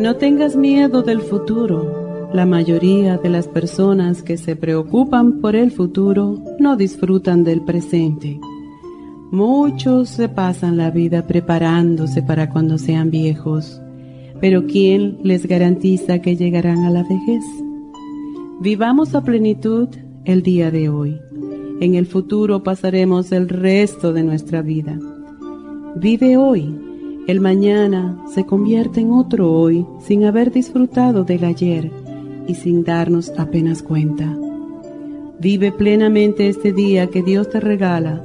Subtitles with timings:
[0.00, 2.30] No tengas miedo del futuro.
[2.32, 8.40] La mayoría de las personas que se preocupan por el futuro no disfrutan del presente.
[9.30, 13.78] Muchos se pasan la vida preparándose para cuando sean viejos,
[14.40, 17.44] pero ¿quién les garantiza que llegarán a la vejez?
[18.58, 19.88] Vivamos a plenitud
[20.24, 21.20] el día de hoy.
[21.80, 24.98] En el futuro pasaremos el resto de nuestra vida.
[25.94, 26.89] Vive hoy
[27.30, 31.90] el mañana se convierte en otro hoy sin haber disfrutado del ayer
[32.48, 34.36] y sin darnos apenas cuenta.
[35.38, 38.24] Vive plenamente este día que Dios te regala.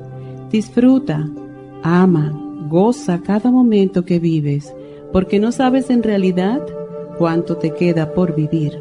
[0.51, 1.29] Disfruta,
[1.83, 2.33] ama,
[2.67, 4.73] goza cada momento que vives,
[5.13, 6.61] porque no sabes en realidad
[7.17, 8.79] cuánto te queda por vivir.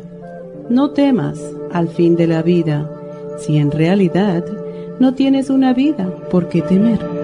[0.71, 1.39] No temas
[1.71, 2.91] al fin de la vida,
[3.39, 4.45] si en realidad
[4.99, 7.24] no tienes una vida por qué temer.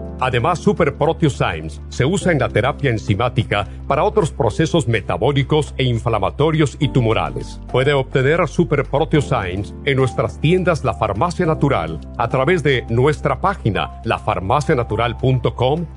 [0.21, 6.77] Además, Super Proteosymes se usa en la terapia enzimática para otros procesos metabólicos e inflamatorios
[6.79, 7.59] y tumorales.
[7.71, 13.99] Puede obtener Super Proteosymes en nuestras tiendas La Farmacia Natural a través de nuestra página
[14.05, 15.85] lafarmacianatural.com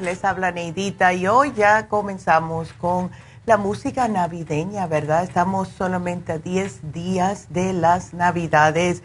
[0.00, 3.10] Les habla Neidita y hoy ya comenzamos con
[3.46, 5.24] la música navideña, ¿verdad?
[5.24, 9.02] Estamos solamente a 10 días de las navidades,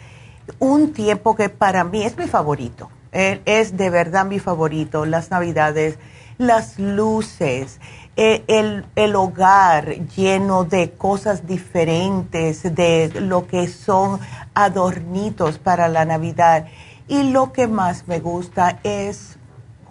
[0.60, 5.32] un tiempo que para mí es mi favorito, eh, es de verdad mi favorito, las
[5.32, 5.98] navidades,
[6.38, 7.80] las luces,
[8.16, 14.20] eh, el, el hogar lleno de cosas diferentes, de lo que son
[14.54, 16.68] adornitos para la Navidad.
[17.08, 19.37] Y lo que más me gusta es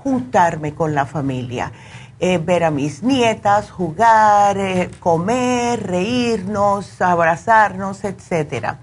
[0.06, 1.72] juntarme con la familia,
[2.20, 8.78] eh, ver a mis nietas, jugar, eh, comer, reírnos, abrazarnos, etcétera.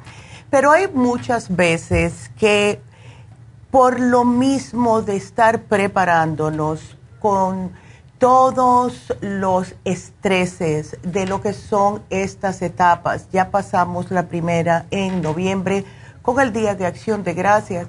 [0.50, 2.82] pero hay muchas veces que
[3.72, 7.72] por lo mismo de estar preparándonos con
[8.18, 15.86] todos los estreses de lo que son estas etapas, ya pasamos la primera en noviembre
[16.22, 17.88] con el Día de Acción de Gracias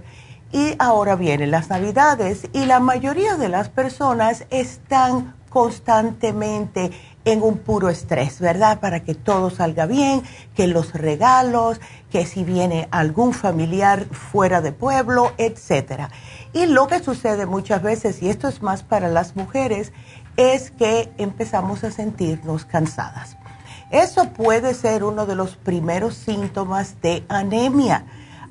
[0.55, 6.93] y ahora vienen las Navidades y la mayoría de las personas están constantemente
[7.25, 8.79] en un puro estrés, ¿verdad?
[8.79, 10.23] Para que todo salga bien,
[10.55, 16.11] que los regalos, que si viene algún familiar fuera de pueblo, etcétera.
[16.53, 19.93] Y lo que sucede muchas veces, y esto es más para las mujeres,
[20.37, 23.37] es que empezamos a sentirnos cansadas.
[23.91, 28.05] Eso puede ser uno de los primeros síntomas de anemia.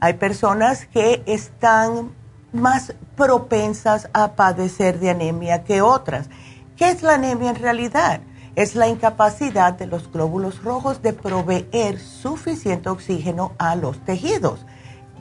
[0.03, 2.11] Hay personas que están
[2.51, 6.27] más propensas a padecer de anemia que otras.
[6.75, 8.19] ¿Qué es la anemia en realidad?
[8.55, 14.65] es la incapacidad de los glóbulos rojos de proveer suficiente oxígeno a los tejidos,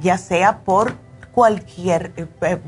[0.02, 0.96] ya sea por
[1.32, 2.12] cualquier
[2.42, 2.58] eh,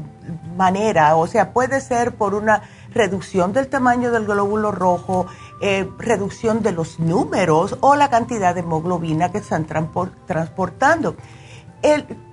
[0.56, 2.62] manera, o sea, puede ser por una
[2.94, 5.26] reducción del tamaño del glóbulo rojo,
[5.60, 11.16] eh, reducción de los números o la cantidad de hemoglobina que están transportando.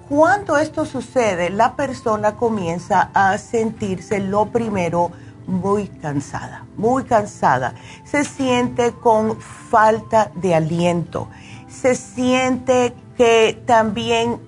[0.10, 5.12] Cuando esto sucede, la persona comienza a sentirse lo primero
[5.48, 7.76] muy cansada, muy cansada.
[8.04, 11.30] Se siente con falta de aliento.
[11.68, 14.40] Se siente que también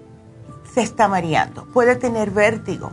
[0.74, 1.66] se está mareando.
[1.66, 2.92] Puede tener vértigo,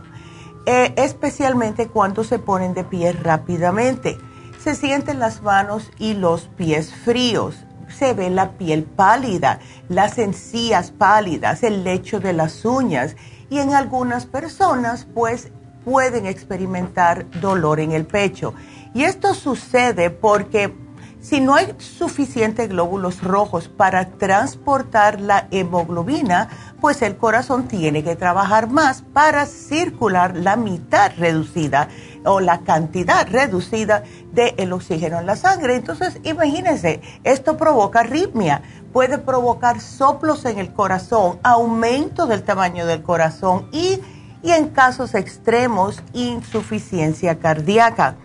[0.65, 4.17] eh, especialmente cuando se ponen de pie rápidamente.
[4.59, 7.65] Se sienten las manos y los pies fríos.
[7.97, 9.59] Se ve la piel pálida,
[9.89, 13.15] las encías pálidas, el lecho de las uñas
[13.49, 15.51] y en algunas personas pues
[15.83, 18.53] pueden experimentar dolor en el pecho.
[18.93, 20.73] Y esto sucede porque
[21.21, 26.49] si no hay suficientes glóbulos rojos para transportar la hemoglobina,
[26.81, 31.87] pues el corazón tiene que trabajar más para circular la mitad reducida
[32.25, 34.03] o la cantidad reducida
[34.33, 35.75] del oxígeno en la sangre.
[35.75, 43.03] Entonces, imagínense, esto provoca arritmia, puede provocar soplos en el corazón, aumento del tamaño del
[43.03, 44.01] corazón y
[44.43, 48.15] y en casos extremos insuficiencia cardíaca.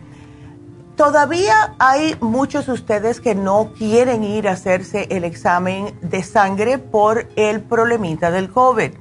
[0.96, 6.78] Todavía hay muchos de ustedes que no quieren ir a hacerse el examen de sangre
[6.78, 8.92] por el problemita del COVID.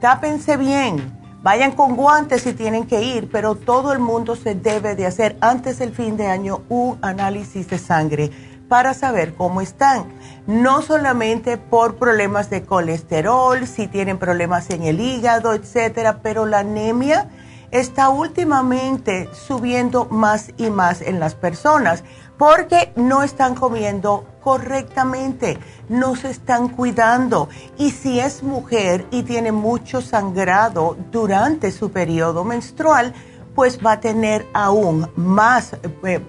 [0.00, 4.96] Tápense bien, vayan con guantes si tienen que ir, pero todo el mundo se debe
[4.96, 8.32] de hacer antes del fin de año un análisis de sangre
[8.68, 10.06] para saber cómo están.
[10.48, 16.58] No solamente por problemas de colesterol, si tienen problemas en el hígado, etcétera, pero la
[16.58, 17.28] anemia
[17.70, 22.04] está últimamente subiendo más y más en las personas
[22.38, 25.58] porque no están comiendo correctamente,
[25.88, 27.48] no se están cuidando.
[27.78, 33.14] Y si es mujer y tiene mucho sangrado durante su periodo menstrual,
[33.54, 36.20] pues va a tener aún más, eh,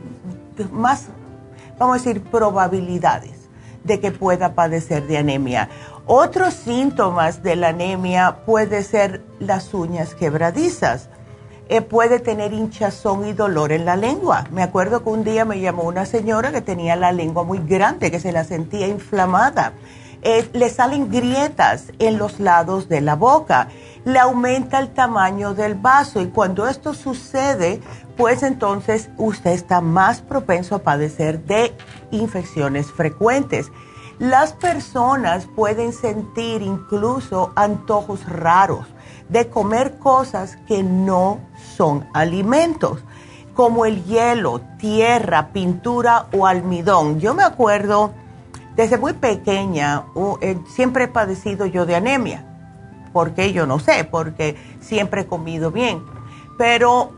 [0.72, 1.08] más
[1.78, 3.50] vamos a decir, probabilidades
[3.84, 5.70] de que pueda padecer de anemia.
[6.06, 11.10] Otros síntomas de la anemia puede ser las uñas quebradizas.
[11.70, 14.46] Eh, puede tener hinchazón y dolor en la lengua.
[14.52, 18.10] Me acuerdo que un día me llamó una señora que tenía la lengua muy grande,
[18.10, 19.74] que se la sentía inflamada.
[20.22, 23.68] Eh, le salen grietas en los lados de la boca,
[24.06, 27.82] le aumenta el tamaño del vaso y cuando esto sucede,
[28.16, 31.76] pues entonces usted está más propenso a padecer de
[32.12, 33.72] infecciones frecuentes.
[34.20, 38.88] Las personas pueden sentir incluso antojos raros
[39.30, 41.40] de comer cosas que no
[41.78, 43.00] son alimentos,
[43.54, 47.20] como el hielo, tierra, pintura o almidón.
[47.20, 48.12] Yo me acuerdo,
[48.76, 50.04] desde muy pequeña,
[50.42, 52.46] eh, siempre he padecido yo de anemia.
[53.14, 53.54] ¿Por qué?
[53.54, 56.04] Yo no sé, porque siempre he comido bien.
[56.58, 57.12] Pero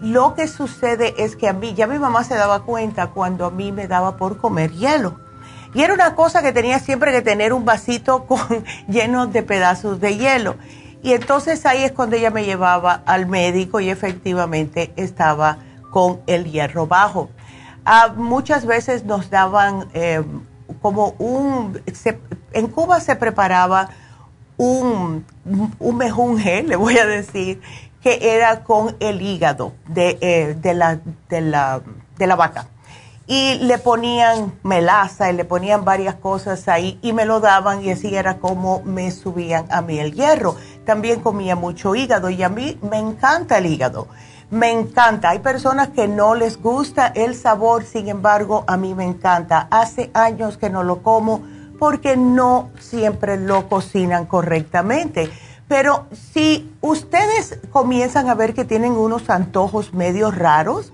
[0.00, 3.50] lo que sucede es que a mí, ya mi mamá se daba cuenta cuando a
[3.50, 5.16] mí me daba por comer hielo.
[5.74, 8.26] Y era una cosa que tenía siempre que tener un vasito
[8.88, 10.56] lleno de pedazos de hielo.
[11.02, 15.58] Y entonces ahí es cuando ella me llevaba al médico y efectivamente estaba
[15.90, 17.28] con el hierro bajo.
[17.84, 20.22] Ah, muchas veces nos daban eh,
[20.80, 21.80] como un...
[22.52, 23.88] en Cuba se preparaba
[24.56, 25.24] un,
[25.78, 27.60] un mejunje, le voy a decir,
[28.02, 31.82] que era con el hígado de, eh, de, la, de, la,
[32.18, 32.66] de la vaca.
[33.26, 37.92] Y le ponían melaza y le ponían varias cosas ahí y me lo daban y
[37.92, 40.56] así era como me subían a mí el hierro.
[40.84, 44.08] También comía mucho hígado y a mí me encanta el hígado.
[44.50, 45.30] Me encanta.
[45.30, 49.68] Hay personas que no les gusta el sabor, sin embargo, a mí me encanta.
[49.70, 51.42] Hace años que no lo como
[51.78, 55.30] porque no siempre lo cocinan correctamente.
[55.68, 60.92] Pero si ustedes comienzan a ver que tienen unos antojos medio raros,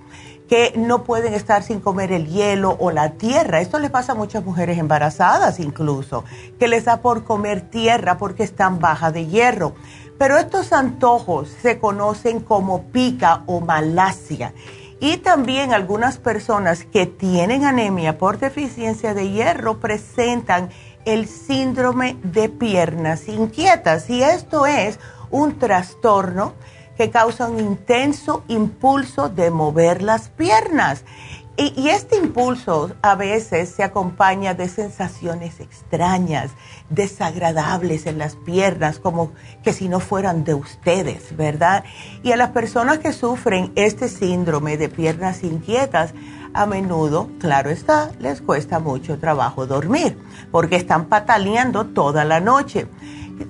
[0.48, 3.60] que no pueden estar sin comer el hielo o la tierra.
[3.60, 6.24] Esto le pasa a muchas mujeres embarazadas incluso,
[6.58, 9.74] que les da por comer tierra porque están baja de hierro.
[10.18, 14.54] Pero estos antojos se conocen como pica o malasia.
[15.00, 20.70] Y también algunas personas que tienen anemia por deficiencia de hierro presentan
[21.04, 24.10] el síndrome de piernas inquietas.
[24.10, 24.98] Y esto es
[25.30, 26.54] un trastorno
[26.98, 31.04] que causa un intenso impulso de mover las piernas.
[31.56, 36.52] Y, este impulso a veces se acompaña de sensaciones extrañas,
[36.88, 39.32] desagradables en las piernas, como
[39.64, 41.84] que si no fueran de ustedes, ¿verdad?
[42.22, 46.14] Y a las personas que sufren este síndrome de piernas inquietas,
[46.54, 50.16] a menudo, claro está, les cuesta mucho trabajo dormir,
[50.50, 52.86] porque están pataleando toda la noche.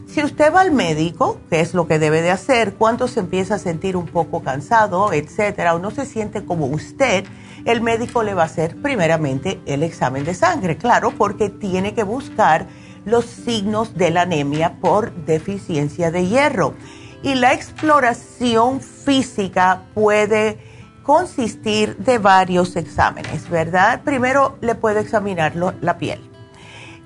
[0.07, 3.55] Si usted va al médico, que es lo que debe de hacer, cuando se empieza
[3.55, 7.25] a sentir un poco cansado, etcétera, o no se siente como usted,
[7.65, 12.03] el médico le va a hacer primeramente el examen de sangre, claro, porque tiene que
[12.03, 12.67] buscar
[13.05, 16.75] los signos de la anemia por deficiencia de hierro.
[17.23, 20.59] Y la exploración física puede
[21.03, 24.03] consistir de varios exámenes, ¿verdad?
[24.05, 26.28] Primero le puede examinar la piel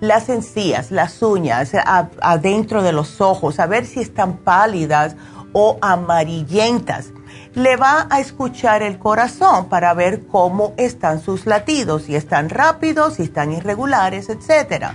[0.02, 1.70] las encías, las uñas,
[2.20, 5.14] adentro de los ojos, a ver si están pálidas
[5.52, 7.12] o amarillentas.
[7.54, 13.14] Le va a escuchar el corazón para ver cómo están sus latidos, si están rápidos,
[13.14, 14.86] si están irregulares, etc.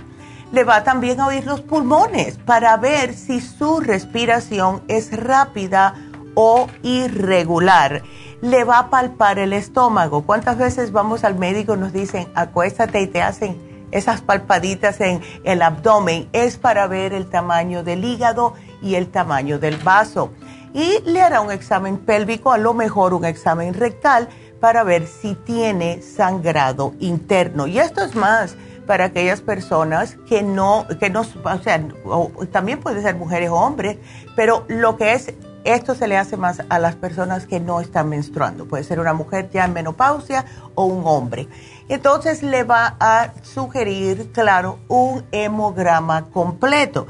[0.52, 5.94] Le va también a oír los pulmones para ver si su respiración es rápida
[6.34, 8.02] o irregular.
[8.42, 10.26] Le va a palpar el estómago.
[10.26, 15.20] ¿Cuántas veces vamos al médico y nos dicen, acuéstate y te hacen esas palpaditas en
[15.44, 20.30] el abdomen, es para ver el tamaño del hígado y el tamaño del vaso.
[20.74, 24.28] Y le hará un examen pélvico, a lo mejor un examen rectal,
[24.60, 27.66] para ver si tiene sangrado interno.
[27.66, 31.86] Y esto es más para aquellas personas que no, que no, o sea,
[32.50, 33.98] también puede ser mujeres o hombres,
[34.34, 38.08] pero lo que es esto se le hace más a las personas que no están
[38.08, 38.66] menstruando.
[38.66, 41.48] Puede ser una mujer ya en menopausia o un hombre.
[41.88, 47.06] Entonces le va a sugerir, claro, un hemograma completo.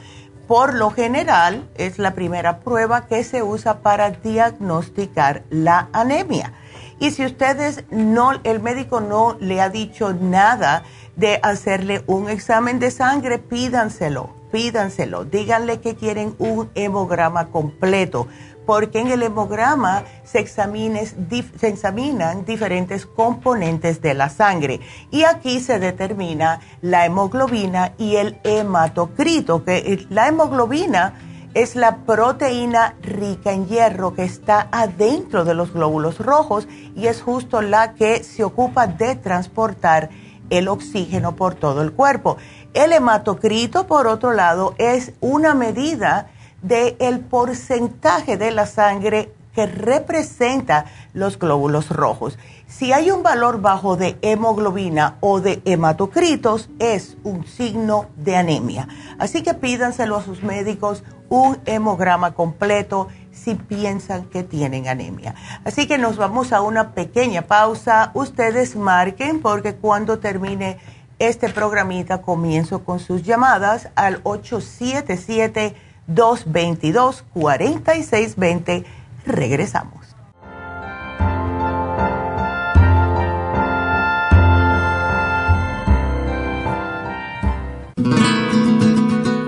[0.46, 6.52] Por lo general es la primera prueba que se usa para diagnosticar la anemia.
[7.00, 10.84] Y si ustedes no, el médico no le ha dicho nada
[11.16, 15.24] de hacerle un examen de sangre, pídanselo, pídanselo.
[15.24, 18.28] Díganle que quieren un hemograma completo
[18.68, 26.60] porque en el hemograma se, examinan diferentes componentes de la sangre y aquí se determina
[26.82, 31.14] la hemoglobina y el hematocrito, que la hemoglobina
[31.54, 37.22] es la proteína rica en hierro que está adentro de los glóbulos rojos y es
[37.22, 40.10] justo la que se ocupa de transportar
[40.50, 42.36] el oxígeno por todo el cuerpo.
[42.74, 50.84] El hematocrito, por otro lado, es una medida del porcentaje de la sangre que representa
[51.14, 52.38] los glóbulos rojos.
[52.68, 58.86] Si hay un valor bajo de hemoglobina o de hematocritos, es un signo de anemia.
[59.18, 65.34] Así que pídanselo a sus médicos un hemograma completo si piensan que tienen anemia.
[65.64, 68.12] Así que nos vamos a una pequeña pausa.
[68.14, 70.78] Ustedes marquen porque cuando termine
[71.18, 75.74] este programita comienzo con sus llamadas al 877
[76.08, 78.84] 222-4620.
[79.26, 79.98] Regresamos.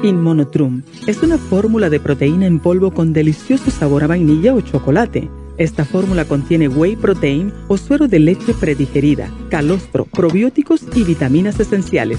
[0.02, 5.28] Inmonotrum es una fórmula de proteína en polvo con delicioso sabor a vainilla o chocolate.
[5.58, 12.18] Esta fórmula contiene whey protein o suero de leche predigerida, calostro, probióticos y vitaminas esenciales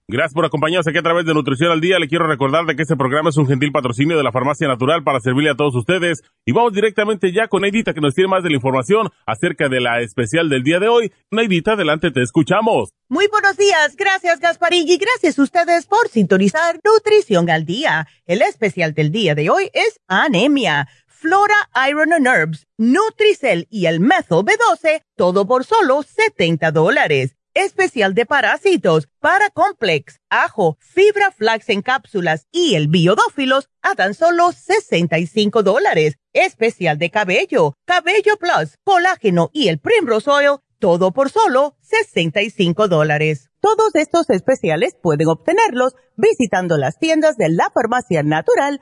[0.09, 1.99] Gracias por acompañarnos aquí a través de Nutrición al Día.
[1.99, 5.03] Le quiero recordar de que este programa es un gentil patrocinio de la Farmacia Natural
[5.03, 6.23] para servirle a todos ustedes.
[6.45, 9.81] Y vamos directamente ya con Neidita que nos tiene más de la información acerca de
[9.81, 11.11] la especial del día de hoy.
[11.29, 12.91] Neidita, adelante, te escuchamos.
[13.09, 18.07] Muy buenos días, gracias Gasparín y gracias a ustedes por sintonizar Nutrición al Día.
[18.25, 20.87] El especial del día de hoy es anemia.
[21.05, 28.13] Flora Iron and Herbs, Nutricel y el Methyl B12, todo por solo 70 dólares especial
[28.13, 35.63] de parásitos, Paracomplex, ajo, fibra flax en cápsulas y el biodófilos a tan solo 65
[35.63, 36.15] dólares.
[36.33, 43.49] Especial de cabello, cabello plus, colágeno y el Primrose Oil, todo por solo 65 dólares.
[43.59, 48.81] Todos estos especiales pueden obtenerlos visitando las tiendas de la farmacia natural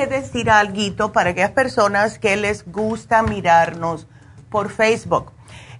[0.00, 4.06] Que decir algo para aquellas personas que les gusta mirarnos
[4.48, 5.30] por Facebook.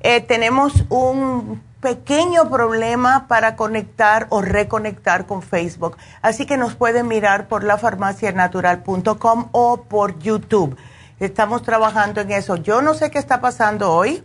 [0.00, 5.96] Eh, tenemos un pequeño problema para conectar o reconectar con Facebook.
[6.20, 10.76] Así que nos pueden mirar por lafarmacianatural.com o por YouTube.
[11.18, 12.56] Estamos trabajando en eso.
[12.56, 14.22] Yo no sé qué está pasando hoy.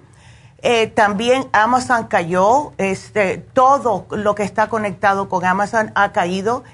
[0.61, 2.73] Eh, también Amazon cayó.
[2.77, 6.65] Este, todo lo que está conectado con Amazon ha caído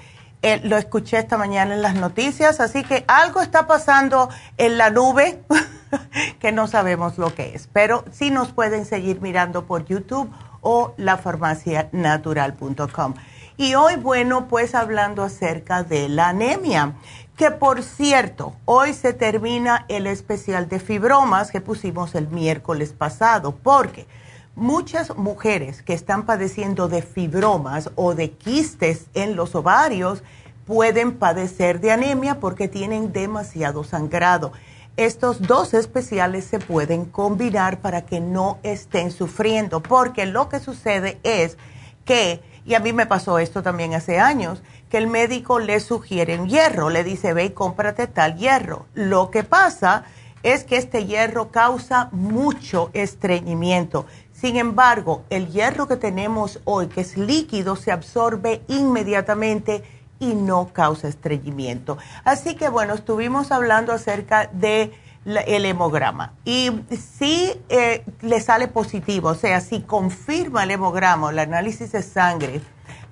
[0.42, 4.90] eh, lo escuché esta mañana en las noticias, así que algo está pasando en la
[4.90, 5.44] nube
[6.40, 10.28] que no sabemos lo que es, pero sí nos pueden seguir mirando por YouTube
[10.60, 13.14] o lafarmacianatural.com.
[13.56, 16.94] Y hoy, bueno, pues hablando acerca de la anemia,
[17.36, 23.54] que por cierto, hoy se termina el especial de fibromas que pusimos el miércoles pasado,
[23.54, 24.06] porque
[24.54, 30.22] muchas mujeres que están padeciendo de fibromas o de quistes en los ovarios
[30.66, 34.52] pueden padecer de anemia porque tienen demasiado sangrado.
[34.96, 41.18] Estos dos especiales se pueden combinar para que no estén sufriendo, porque lo que sucede
[41.22, 41.56] es
[42.04, 46.38] que, y a mí me pasó esto también hace años, que el médico le sugiere
[46.38, 48.84] un hierro, le dice, ve y cómprate tal hierro.
[48.92, 50.04] Lo que pasa
[50.42, 54.06] es que este hierro causa mucho estreñimiento.
[54.42, 59.84] Sin embargo, el hierro que tenemos hoy, que es líquido, se absorbe inmediatamente
[60.18, 61.96] y no causa estreñimiento.
[62.24, 64.92] Así que bueno, estuvimos hablando acerca de
[65.24, 71.38] el hemograma y si eh, le sale positivo, o sea, si confirma el hemograma el
[71.38, 72.60] análisis de sangre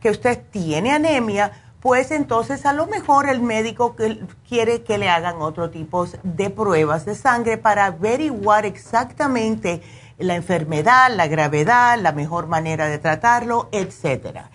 [0.00, 3.94] que usted tiene anemia, pues entonces a lo mejor el médico
[4.48, 9.80] quiere que le hagan otro tipo de pruebas de sangre para averiguar exactamente
[10.20, 14.50] la enfermedad, la gravedad, la mejor manera de tratarlo, etcétera.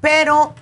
[0.00, 0.54] Pero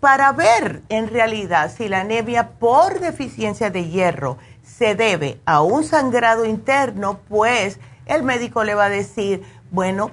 [0.00, 5.84] para ver en realidad si la anemia por deficiencia de hierro se debe a un
[5.84, 10.10] sangrado interno, pues el médico le va a decir, bueno,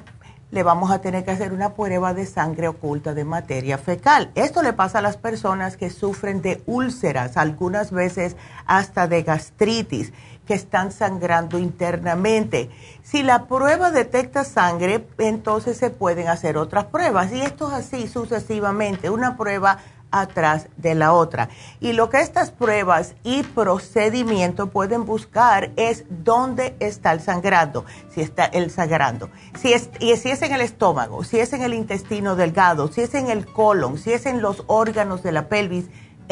[0.51, 4.31] le vamos a tener que hacer una prueba de sangre oculta de materia fecal.
[4.35, 10.11] Esto le pasa a las personas que sufren de úlceras, algunas veces hasta de gastritis,
[10.51, 12.69] que están sangrando internamente.
[13.03, 17.31] Si la prueba detecta sangre, entonces se pueden hacer otras pruebas.
[17.31, 19.77] Y esto es así sucesivamente, una prueba
[20.11, 21.47] atrás de la otra.
[21.79, 28.19] Y lo que estas pruebas y procedimiento pueden buscar es dónde está el sangrado, si
[28.19, 31.73] está el sangrando, si es, y si es en el estómago, si es en el
[31.73, 35.85] intestino delgado, si es en el colon, si es en los órganos de la pelvis,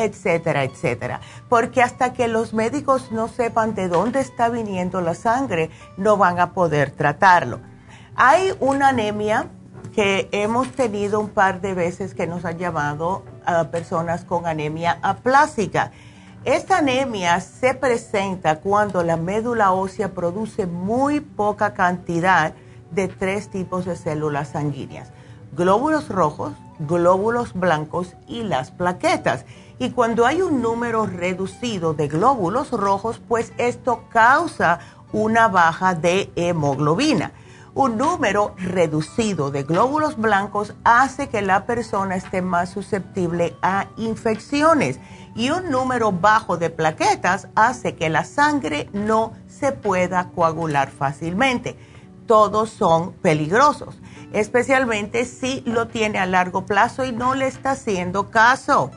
[0.05, 1.21] etcétera, etcétera.
[1.47, 6.39] Porque hasta que los médicos no sepan de dónde está viniendo la sangre, no van
[6.39, 7.59] a poder tratarlo.
[8.15, 9.47] Hay una anemia
[9.93, 14.99] que hemos tenido un par de veces que nos han llamado a personas con anemia
[15.01, 15.91] aplásica.
[16.45, 22.53] Esta anemia se presenta cuando la médula ósea produce muy poca cantidad
[22.91, 25.11] de tres tipos de células sanguíneas,
[25.51, 29.45] glóbulos rojos, glóbulos blancos y las plaquetas.
[29.79, 34.79] Y cuando hay un número reducido de glóbulos rojos, pues esto causa
[35.13, 37.31] una baja de hemoglobina.
[37.73, 44.99] Un número reducido de glóbulos blancos hace que la persona esté más susceptible a infecciones
[45.33, 51.77] y un número bajo de plaquetas hace que la sangre no se pueda coagular fácilmente.
[52.25, 53.97] Todos son peligrosos,
[54.33, 58.91] especialmente si lo tiene a largo plazo y no le está haciendo caso.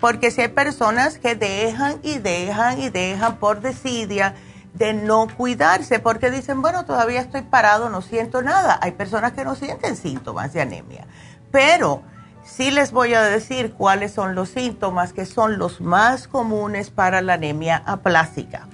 [0.00, 4.34] Porque si hay personas que dejan y dejan y dejan por desidia,
[4.76, 8.78] de no cuidarse porque dicen, bueno, todavía estoy parado, no siento nada.
[8.82, 11.06] Hay personas que no sienten síntomas de anemia,
[11.50, 12.02] pero
[12.44, 17.22] sí les voy a decir cuáles son los síntomas que son los más comunes para
[17.22, 18.68] la anemia aplásica.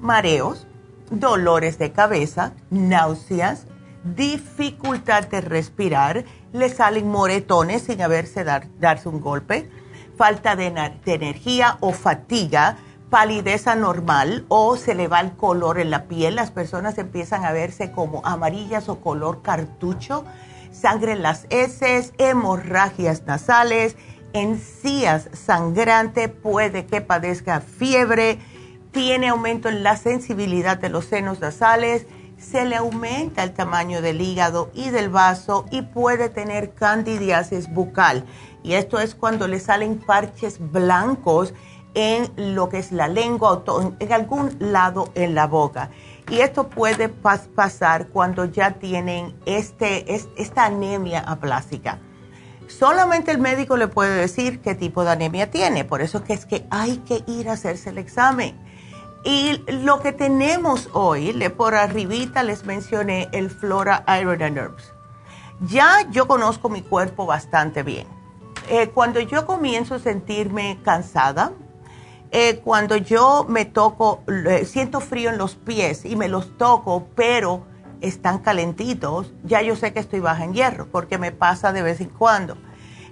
[0.00, 0.66] Mareos,
[1.10, 3.66] dolores de cabeza, náuseas,
[4.02, 9.70] dificultad de respirar, le salen moretones sin haberse dar, darse un golpe,
[10.16, 10.66] falta de,
[11.06, 12.76] energía o fatiga,
[13.10, 17.52] palidez anormal o se le va el color en la piel, las personas empiezan a
[17.52, 20.24] verse como amarillas o color cartucho,
[20.72, 23.96] sangre en las heces, hemorragias nasales,
[24.32, 28.38] encías sangrante, puede que padezca fiebre,
[28.90, 34.20] tiene aumento en la sensibilidad de los senos nasales, se le aumenta el tamaño del
[34.20, 38.24] hígado y del vaso y puede tener candidiasis bucal.
[38.64, 41.54] Y esto es cuando le salen parches blancos
[41.94, 45.90] en lo que es la lengua o en algún lado en la boca.
[46.30, 51.98] Y esto puede pasar cuando ya tienen este, esta anemia aplásica.
[52.66, 56.46] Solamente el médico le puede decir qué tipo de anemia tiene, por eso que es
[56.46, 58.58] que hay que ir a hacerse el examen.
[59.22, 64.92] Y lo que tenemos hoy, le por arribita les mencioné el Flora Iron and Herbs.
[65.60, 68.13] Ya yo conozco mi cuerpo bastante bien.
[68.68, 71.52] Eh, cuando yo comienzo a sentirme cansada,
[72.30, 74.22] eh, cuando yo me toco,
[74.64, 77.66] siento frío en los pies y me los toco, pero
[78.00, 82.00] están calentitos, ya yo sé que estoy baja en hierro, porque me pasa de vez
[82.00, 82.56] en cuando.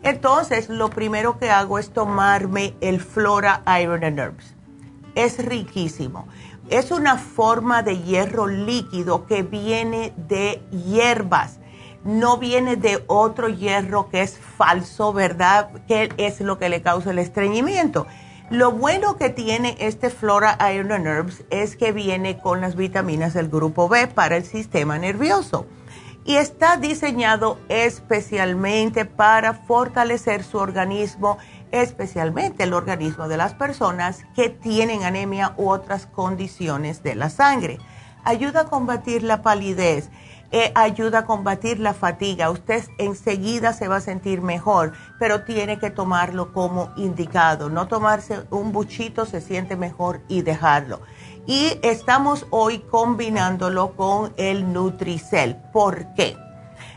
[0.03, 4.55] Entonces, lo primero que hago es tomarme el Flora Iron and Herbs.
[5.15, 6.27] Es riquísimo.
[6.69, 11.59] Es una forma de hierro líquido que viene de hierbas.
[12.05, 15.71] No viene de otro hierro que es falso, ¿verdad?
[15.87, 18.07] Que es lo que le causa el estreñimiento.
[18.51, 23.35] Lo bueno que tiene este Flora Iron and Herbs es que viene con las vitaminas
[23.35, 25.67] del grupo B para el sistema nervioso
[26.25, 31.39] y está diseñado especialmente para fortalecer su organismo,
[31.71, 37.79] especialmente el organismo de las personas que tienen anemia u otras condiciones de la sangre.
[38.25, 40.11] Ayuda a combatir la palidez
[40.53, 42.51] eh, ayuda a combatir la fatiga.
[42.51, 47.71] Usted enseguida se va a sentir mejor, pero tiene que tomarlo como indicado.
[47.71, 51.01] No tomarse un buchito, se siente mejor y dejarlo.
[51.47, 55.57] Y estamos hoy combinándolo con el Nutricel.
[55.73, 56.37] ¿Por qué?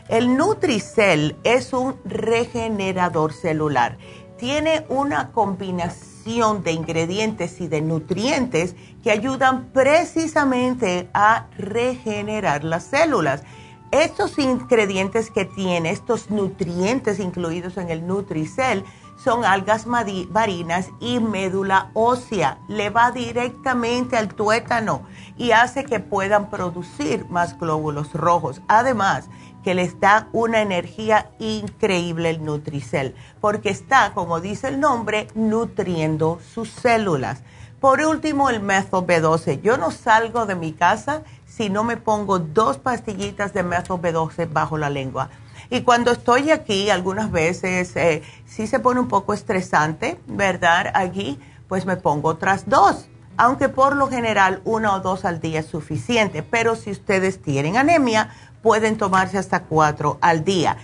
[0.08, 3.98] El Nutricel es un regenerador celular.
[4.36, 13.44] Tiene una combinación de ingredientes y de nutrientes que ayudan precisamente a regenerar las células.
[13.92, 18.82] Estos ingredientes que tiene, estos nutrientes incluidos en el Nutricel,
[19.22, 22.58] son algas marinas y médula ósea.
[22.66, 25.02] Le va directamente al tuétano
[25.38, 28.62] y hace que puedan producir más glóbulos rojos.
[28.66, 29.28] Además,
[29.66, 36.38] que les da una energía increíble el Nutricel, porque está, como dice el nombre, nutriendo
[36.54, 37.42] sus células.
[37.80, 39.60] Por último, el Methyl B12.
[39.62, 44.48] Yo no salgo de mi casa si no me pongo dos pastillitas de Methyl B12
[44.52, 45.30] bajo la lengua.
[45.68, 50.92] Y cuando estoy aquí, algunas veces eh, sí se pone un poco estresante, ¿verdad?
[50.94, 53.08] Aquí, pues me pongo otras dos.
[53.38, 56.42] Aunque por lo general una o dos al día es suficiente.
[56.42, 58.30] Pero si ustedes tienen anemia,
[58.62, 60.76] pueden tomarse hasta cuatro al día.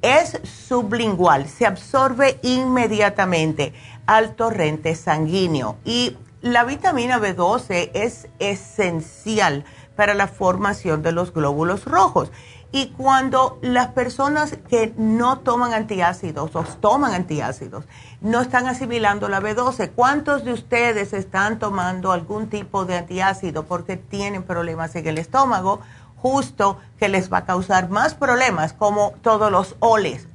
[0.00, 3.72] es sublingual, se absorbe inmediatamente
[4.06, 9.64] al torrente sanguíneo y la vitamina B12 es esencial
[9.96, 12.30] para la formación de los glóbulos rojos.
[12.70, 17.86] Y cuando las personas que no toman antiácidos o toman antiácidos
[18.20, 23.96] no están asimilando la B12, ¿cuántos de ustedes están tomando algún tipo de antiácido porque
[23.96, 25.80] tienen problemas en el estómago?
[26.20, 30.26] Justo que les va a causar más problemas como todos los oles,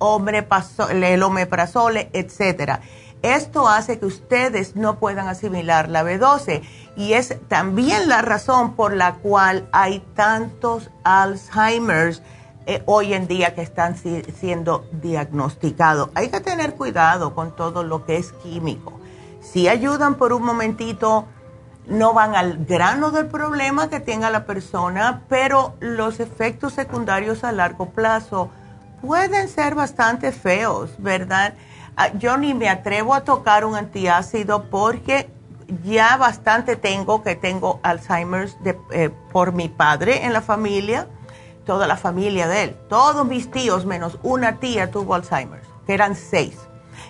[0.89, 2.79] el omeprazole, etcétera.
[3.21, 6.61] Esto hace que ustedes no puedan asimilar la B12
[6.97, 12.21] y es también la razón por la cual hay tantos Alzheimer's
[12.65, 16.09] eh, hoy en día que están siendo diagnosticados.
[16.15, 18.93] Hay que tener cuidado con todo lo que es químico.
[19.41, 21.25] Si ayudan por un momentito,
[21.87, 27.51] no van al grano del problema que tenga la persona, pero los efectos secundarios a
[27.51, 28.49] largo plazo
[29.01, 31.55] pueden ser bastante feos, ¿verdad?
[31.97, 35.29] Ah, yo ni me atrevo a tocar un antiácido porque
[35.83, 38.57] ya bastante tengo que tengo Alzheimer's
[38.91, 41.07] eh, por mi padre en la familia,
[41.65, 42.77] toda la familia de él.
[42.89, 46.57] Todos mis tíos menos una tía tuvo Alzheimer's, que eran seis.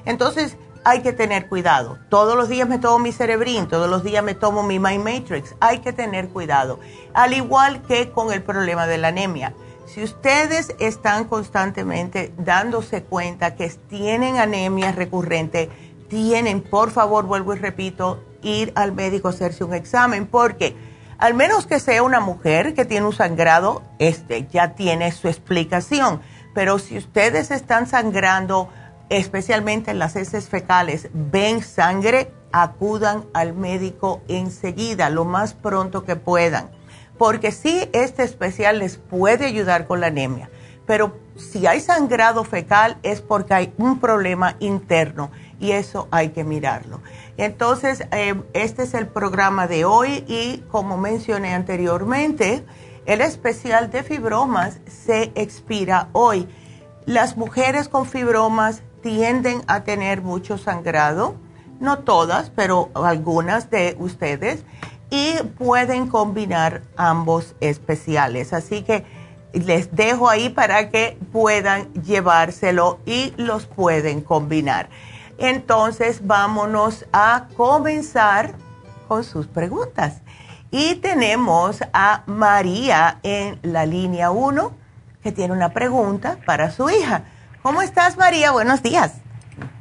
[0.06, 1.98] Entonces hay que tener cuidado.
[2.10, 5.56] Todos los días me tomo mi cerebrín, todos los días me tomo mi My Matrix.
[5.60, 6.80] Hay que tener cuidado.
[7.14, 9.54] Al igual que con el problema de la anemia.
[9.86, 15.70] Si ustedes están constantemente dándose cuenta que tienen anemia recurrente,
[16.10, 20.76] tienen, por favor, vuelvo y repito, ir al médico a hacerse un examen, porque
[21.18, 26.22] al menos que sea una mujer que tiene un sangrado, este ya tiene su explicación.
[26.54, 28.70] Pero si ustedes están sangrando,
[29.18, 36.16] especialmente en las heces fecales, ven sangre, acudan al médico enseguida, lo más pronto que
[36.16, 36.70] puedan
[37.18, 40.50] porque sí, este especial les puede ayudar con la anemia,
[40.86, 46.44] pero si hay sangrado fecal es porque hay un problema interno y eso hay que
[46.44, 47.02] mirarlo.
[47.38, 52.66] Entonces, eh, este es el programa de hoy y como mencioné anteriormente,
[53.06, 56.48] el especial de fibromas se expira hoy.
[57.06, 61.36] Las mujeres con fibromas tienden a tener mucho sangrado,
[61.80, 64.64] no todas, pero algunas de ustedes
[65.12, 68.54] y pueden combinar ambos especiales.
[68.54, 69.06] Así que
[69.54, 74.90] les dejo ahí para que puedan llevárselo y los pueden combinar.
[75.38, 78.56] Entonces vámonos a comenzar
[79.08, 80.22] con sus preguntas.
[80.72, 84.72] Y tenemos a María en la línea 1
[85.22, 87.26] que tiene una pregunta para su hija.
[87.64, 88.52] ¿Cómo estás María?
[88.52, 89.22] Buenos días.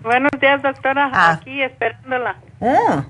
[0.05, 1.33] Buenos días doctora, ah.
[1.33, 2.37] aquí esperándola.
[2.61, 3.01] Mm.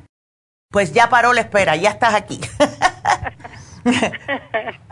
[0.71, 2.41] Pues ya paró la espera, ya estás aquí.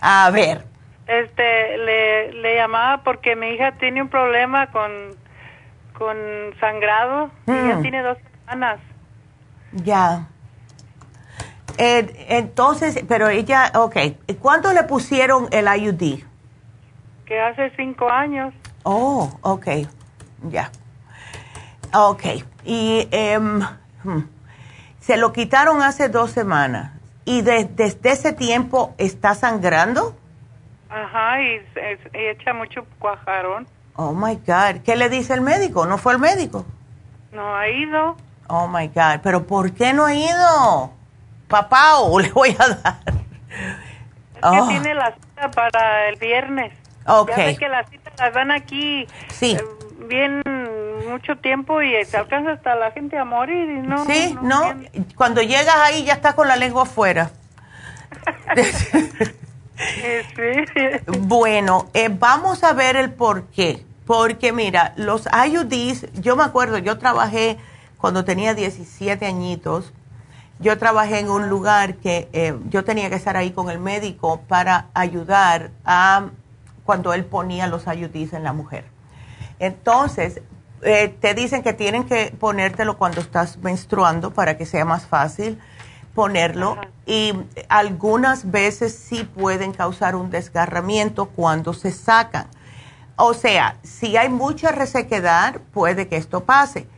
[0.03, 0.67] a ver.
[1.07, 4.93] Este, le, llamaba porque mi hija tiene un problema con,
[5.95, 6.19] con
[6.61, 7.81] sangrado mm.
[7.81, 8.81] tiene dos semanas.
[9.73, 10.29] Ya.
[11.79, 13.97] entonces, pero ella, ok,
[14.41, 16.23] ¿cuándo le pusieron el IUD?
[17.25, 18.53] Que hace cinco años.
[18.83, 19.67] Oh, ok,
[20.51, 20.71] ya.
[21.93, 22.25] Ok,
[22.65, 23.09] y...
[23.37, 23.63] Um,
[25.01, 26.93] se lo quitaron hace dos semanas
[27.25, 30.15] y desde ese tiempo está sangrando.
[30.89, 31.61] Ajá, y,
[32.13, 33.67] echa mucho cuajarón.
[33.97, 35.87] Oh my God, ¿qué le dice el médico?
[35.87, 36.65] ¿No fue el médico?
[37.33, 38.17] No ha ido.
[38.49, 40.93] Oh my God, pero ¿por qué no ha ido?
[41.49, 43.01] Papá, o le voy a dar.
[44.35, 44.69] Es que oh.
[44.69, 46.73] tiene la cita para el viernes.
[47.07, 47.33] Ok.
[47.37, 49.07] Ya que las citas dan aquí.
[49.29, 49.53] Sí.
[49.53, 49.65] Eh,
[50.07, 50.43] bien
[51.09, 54.05] mucho tiempo y se alcanza hasta la gente a morir y no.
[54.05, 54.75] Sí, no.
[55.17, 57.31] Cuando llegas ahí ya estás con la lengua afuera.
[61.21, 63.83] Bueno, eh, vamos a ver el por qué.
[64.07, 67.57] Porque mira, los IUDs, yo me acuerdo, yo trabajé
[67.97, 69.93] cuando tenía 17 añitos,
[70.59, 74.43] yo trabajé en un lugar que eh, yo tenía que estar ahí con el médico
[74.49, 76.27] para ayudar a
[76.91, 78.85] cuando él ponía los IUDs en la mujer.
[79.61, 80.41] Entonces,
[80.83, 85.61] eh, te dicen que tienen que ponértelo cuando estás menstruando para que sea más fácil
[86.17, 87.33] ponerlo y
[87.69, 92.49] algunas veces sí pueden causar un desgarramiento cuando se sacan.
[93.15, 96.89] O sea, si hay mucha resequedad, puede que esto pase.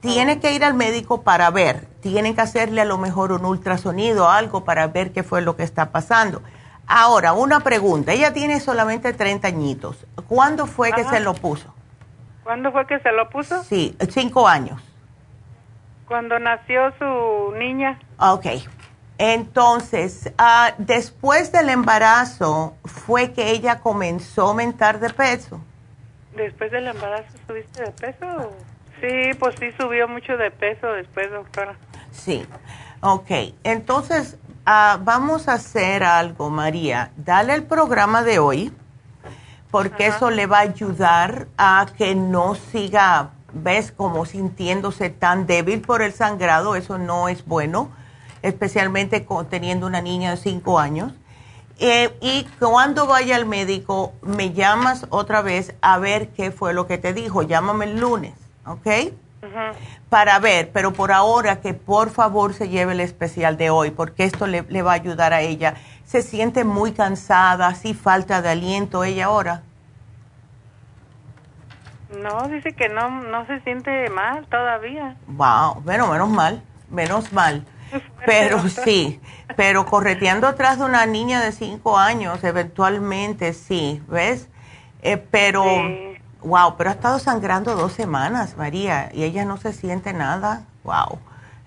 [0.00, 4.26] Tiene que ir al médico para ver, tienen que hacerle a lo mejor un ultrasonido
[4.26, 6.42] o algo para ver qué fue lo que está pasando.
[6.92, 10.04] Ahora, una pregunta, ella tiene solamente 30 añitos.
[10.26, 11.72] ¿Cuándo fue que se lo puso?
[12.42, 13.62] ¿Cuándo fue que se lo puso?
[13.62, 14.82] Sí, cinco años.
[16.08, 17.96] Cuando nació su niña.
[18.18, 18.46] Ok.
[19.18, 25.60] Entonces, ah, después del embarazo, ¿fue que ella comenzó a aumentar de peso?
[26.34, 28.52] ¿Después del embarazo subiste de peso?
[29.00, 31.76] Sí, pues sí subió mucho de peso después, doctora.
[32.10, 32.44] Sí,
[33.00, 33.30] ok.
[33.62, 37.12] Entonces, ah, vamos a hacer algo, María.
[37.16, 38.72] Dale el programa de hoy,
[39.70, 45.80] porque eso le va a ayudar a que no siga, ves, como sintiéndose tan débil
[45.80, 46.74] por el sangrado.
[46.74, 47.90] Eso no es bueno,
[48.42, 51.12] especialmente teniendo una niña de 5 años.
[51.78, 56.86] Eh, y cuando vaya al médico, me llamas otra vez a ver qué fue lo
[56.86, 57.42] que te dijo.
[57.42, 58.34] Llámame el lunes,
[58.66, 59.14] ¿ok?
[60.08, 64.24] Para ver, pero por ahora que por favor se lleve el especial de hoy, porque
[64.24, 65.74] esto le, va a ayudar a ella.
[66.04, 69.62] Se siente muy cansada, así falta de aliento ella ahora.
[72.18, 75.16] No, dice que no, no se siente mal todavía.
[75.28, 77.64] Wow, bueno, menos mal, menos mal.
[78.26, 79.20] Pero sí,
[79.56, 84.48] pero correteando atrás de una niña de cinco años, eventualmente sí, ¿ves?
[85.02, 85.64] Eh, pero,
[86.42, 90.64] wow, pero ha estado sangrando dos semanas, María, y ella no se siente nada.
[90.84, 91.18] Wow,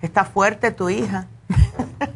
[0.02, 1.26] está fuerte tu hija.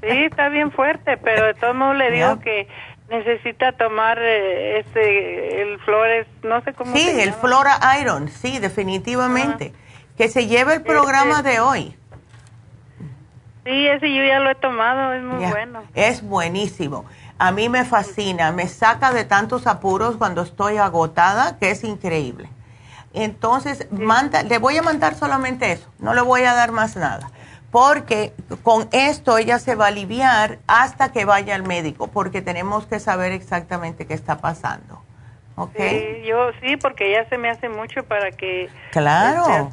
[0.01, 2.69] Sí, está bien fuerte, pero de todos modos le digo que
[3.09, 9.73] necesita tomar eh, este, el Flores, no sé cómo Sí, el Flora Iron, sí, definitivamente.
[10.17, 11.97] Que se lleve el programa este de hoy.
[13.65, 15.83] Sí, ese yo ya lo he tomado, es muy bueno.
[15.95, 17.05] Es buenísimo.
[17.39, 22.49] A mí me fascina, me saca de tantos apuros cuando estoy agotada, que es increíble.
[23.15, 27.31] Entonces, manda, le voy a mandar solamente eso, no le voy a dar más nada,
[27.71, 32.87] porque con esto ella se va a aliviar hasta que vaya al médico, porque tenemos
[32.87, 35.03] que saber exactamente qué está pasando.
[35.57, 35.77] ¿Ok?
[35.77, 38.69] Sí, yo sí, porque ya se me hace mucho para que...
[38.93, 39.73] Claro.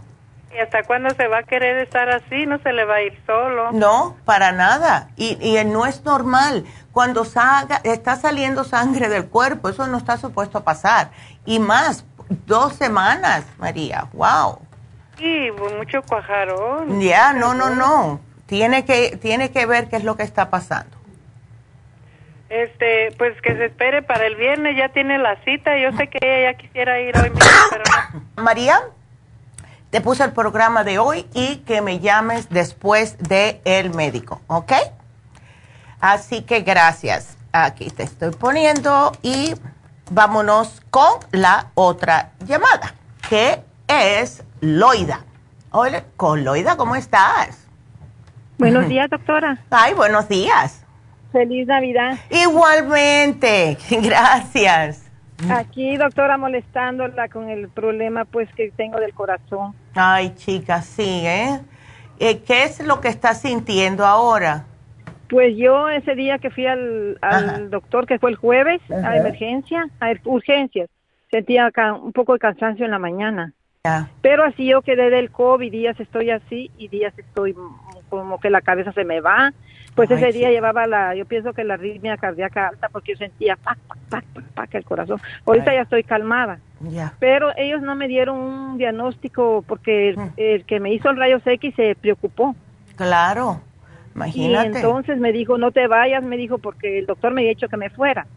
[0.55, 2.45] ¿Y hasta cuándo se va a querer estar así?
[2.45, 3.73] ¿No se le va a ir solo?
[3.73, 5.09] No, para nada.
[5.17, 6.63] Y, y no es normal.
[6.93, 11.09] Cuando salga, está saliendo sangre del cuerpo, eso no está supuesto a pasar.
[11.45, 12.05] Y más,
[12.45, 14.07] dos semanas, María.
[14.13, 14.59] ¡Wow!
[15.17, 17.01] Sí, mucho cuajarón.
[17.01, 18.21] Ya, no, no, no.
[18.45, 20.95] Tiene que, tiene que ver qué es lo que está pasando.
[22.47, 25.77] Este, pues que se espere para el viernes, ya tiene la cita.
[25.77, 27.31] Yo sé que ella ya quisiera ir hoy
[27.69, 28.21] pero no.
[28.43, 28.79] María
[29.95, 34.73] te puse el programa de hoy y que me llames después de el médico, ¿ok?
[36.01, 37.37] Así que gracias.
[37.53, 39.53] Aquí te estoy poniendo y
[40.11, 42.93] vámonos con la otra llamada,
[43.29, 45.21] que es Loida.
[45.71, 47.65] Hola, con Loida, ¿cómo estás?
[48.57, 49.63] Buenos días, doctora.
[49.69, 50.83] Ay, buenos días.
[51.31, 52.19] Feliz Navidad.
[52.29, 55.04] Igualmente, gracias.
[55.49, 59.73] Aquí, doctora, molestándola con el problema pues que tengo del corazón.
[59.93, 61.59] Ay, chica, sí, ¿eh?
[62.19, 62.41] ¿eh?
[62.45, 64.65] ¿Qué es lo que está sintiendo ahora?
[65.29, 67.17] Pues yo ese día que fui al,
[67.69, 70.89] doctor, que fue el jueves, a emergencia, a urgencias,
[71.31, 71.71] sentía
[72.01, 73.53] un poco de cansancio en la mañana.
[74.21, 77.55] Pero así yo quedé del COVID, días estoy así y días estoy
[78.09, 79.53] como que la cabeza se me va.
[79.95, 83.55] Pues ese día llevaba la, yo pienso que la arritmia cardíaca alta porque yo sentía
[83.55, 85.21] pac, pac, pac, pac, el corazón.
[85.45, 86.59] Ahorita ya estoy calmada.
[87.19, 90.27] Pero ellos no me dieron un diagnóstico porque mm.
[90.35, 92.55] el, que me hizo el rayo X se preocupó.
[92.97, 93.61] Claro,
[94.13, 94.67] imagínate.
[94.67, 97.69] Y entonces me dijo, no te vayas, me dijo, porque el doctor me había dicho
[97.69, 98.27] que me fuera.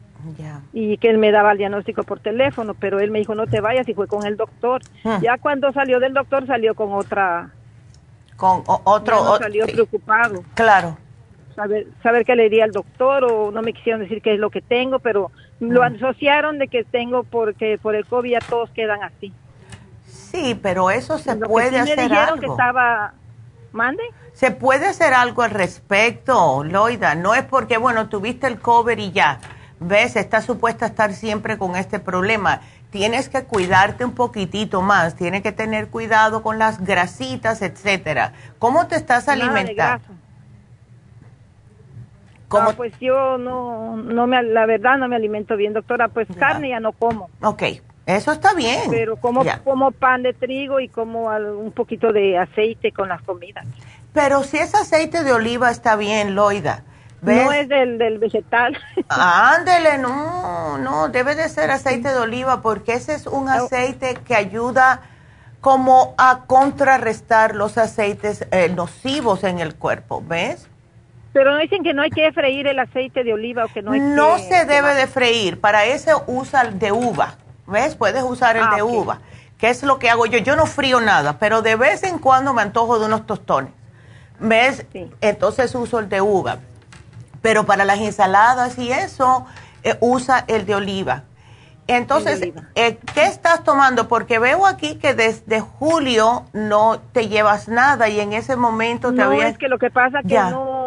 [0.73, 3.61] Y que él me daba el diagnóstico por teléfono, pero él me dijo, no te
[3.61, 4.83] vayas, y fue con el doctor.
[5.03, 5.23] Mm.
[5.23, 7.51] Ya cuando salió del doctor, salió con otra...
[8.37, 9.39] Con otro...
[9.39, 10.45] salió preocupado.
[10.55, 10.97] Claro
[11.59, 14.49] saber, saber qué le diría al doctor o no me quisieron decir qué es lo
[14.49, 19.03] que tengo, pero lo asociaron de que tengo porque por el COVID ya todos quedan
[19.03, 19.33] así.
[20.07, 22.41] Sí, pero eso se puede hacer me algo.
[22.41, 23.13] que estaba
[23.73, 24.05] mande.
[24.35, 27.17] Se puede hacer algo al respecto, Loida.
[27.17, 29.41] No es porque, bueno, tuviste el COVID y ya.
[29.81, 32.61] Ves, estás supuesta a estar siempre con este problema.
[32.91, 35.17] Tienes que cuidarte un poquitito más.
[35.17, 38.33] Tienes que tener cuidado con las grasitas, etcétera.
[38.61, 40.18] ¿Cómo te estás alimentando?
[42.49, 42.73] ¿Cómo?
[42.73, 46.81] pues yo no, no me, la verdad no me alimento bien, doctora, pues carne ya
[46.81, 47.29] no como.
[47.43, 47.63] Ok,
[48.07, 48.91] eso está bien.
[48.91, 53.67] Pero como, como pan de trigo y como un poquito de aceite con las comidas.
[54.15, 56.85] Pero si es aceite de oliva está bien, Loida.
[57.21, 58.79] No es del, del vegetal.
[59.09, 64.35] Ándele, no, no, debe de ser aceite de oliva porque ese es un aceite que
[64.35, 65.03] ayuda
[65.61, 70.69] como a contrarrestar los aceites eh, nocivos en el cuerpo, ¿ves?
[71.33, 73.93] Pero no dicen que no hay que freír el aceite de oliva o que no
[73.93, 77.35] hay No se debe de freír, para eso usa el de uva,
[77.67, 77.95] ¿ves?
[77.95, 79.21] Puedes usar el ah, de uva,
[79.59, 80.39] que es lo que hago yo.
[80.39, 83.73] Yo no frío nada, pero de vez en cuando me antojo de unos tostones,
[84.39, 84.87] ¿ves?
[85.21, 86.59] Entonces uso el de uva.
[87.43, 89.47] Pero para las ensaladas y eso,
[89.85, 91.25] eh, usa el de oliva.
[91.89, 94.09] Entonces, eh, ¿qué estás tomando?
[94.09, 99.23] Porque veo aquí que desde julio no te llevas nada y en ese momento te
[99.23, 100.78] no, es que lo que pasa que no,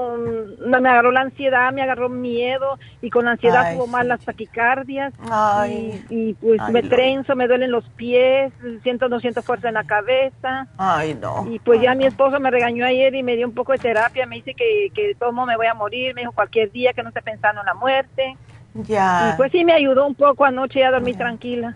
[0.59, 5.13] me agarró la ansiedad, me agarró miedo y con la ansiedad tuvo más las taquicardias
[6.09, 8.51] y, pues me trenzo, me duelen los pies,
[8.83, 10.67] siento no siento fuerza en la cabeza.
[10.77, 11.47] Ay, no.
[11.49, 14.25] Y pues ya mi esposo me regañó ayer y me dio un poco de terapia,
[14.25, 17.09] me dice que, que todo me voy a morir, me dijo cualquier día que no
[17.09, 18.37] esté pensando en la muerte.
[18.73, 19.31] Ya.
[19.33, 21.73] Y pues sí me ayudó un poco anoche a dormir tranquila.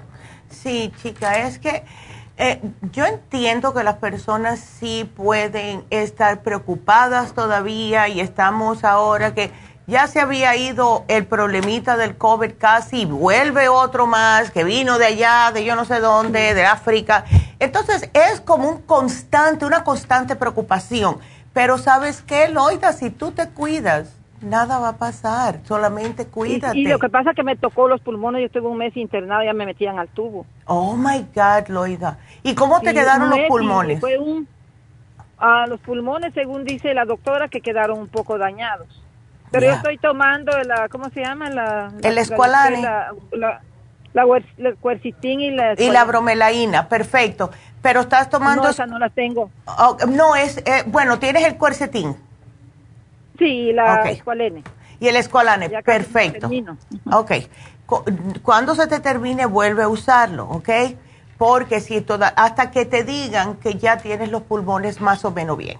[0.47, 1.83] Sí, chica, es que
[2.37, 2.61] eh,
[2.91, 9.51] yo entiendo que las personas sí pueden estar preocupadas todavía y estamos ahora que
[9.87, 14.97] ya se había ido el problemita del COVID casi y vuelve otro más que vino
[14.97, 17.23] de allá, de yo no sé dónde, de África.
[17.59, 21.19] Entonces es como un constante, una constante preocupación.
[21.53, 24.09] Pero sabes qué, Loida, si tú te cuidas,
[24.45, 26.77] nada va a pasar, solamente cuídate.
[26.77, 29.43] Y, lo que pasa es que me tocó los pulmones, yo estuve un mes internado
[29.43, 30.45] y ya me metían al tubo.
[30.65, 32.17] Oh my God, Loida.
[32.43, 33.99] ¿Y cómo te quedaron los pulmones?
[33.99, 34.47] Fue un,
[35.37, 39.01] a los pulmones, según dice la doctora, que quedaron un poco dañados.
[39.51, 41.49] Pero yo estoy tomando la, ¿cómo se llama?
[41.49, 42.81] La, el escualane.
[42.81, 43.61] La, la,
[44.57, 45.73] la, cuercitín y la...
[45.77, 47.51] Y la bromelaína, perfecto.
[47.81, 48.63] Pero estás tomando...
[48.63, 49.51] No, esa no la tengo.
[49.65, 50.57] Oh, no, es...
[50.59, 52.15] Eh, bueno, tienes el cuercetín.
[53.37, 54.63] Sí, la escualene.
[54.99, 56.49] Y el escualane, perfecto.
[57.11, 57.31] Ok.
[58.41, 60.69] Cuando se te termine, vuelve a usarlo, ¿ok?
[61.37, 65.57] Porque si toda, hasta que te digan que ya tienes los pulmones más o menos
[65.57, 65.77] bien.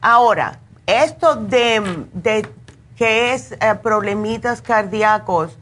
[0.00, 2.46] Ahora, esto de, de
[2.96, 5.58] que es eh, problemitas cardíacos,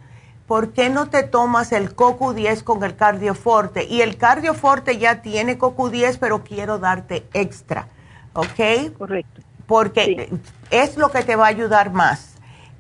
[0.47, 3.85] ¿por qué no te tomas el CoQ10 con el cardioforte?
[3.85, 7.87] Y el cardioforte ya tiene CoQ10, pero quiero darte extra,
[8.35, 8.99] ¿ok?
[8.99, 10.29] Correcto porque
[10.71, 12.39] es lo que te va a ayudar más.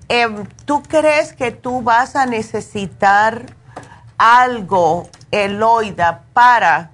[0.08, 3.42] Em, ¿Tú crees que tú vas a necesitar
[4.18, 6.90] algo, Eloida, para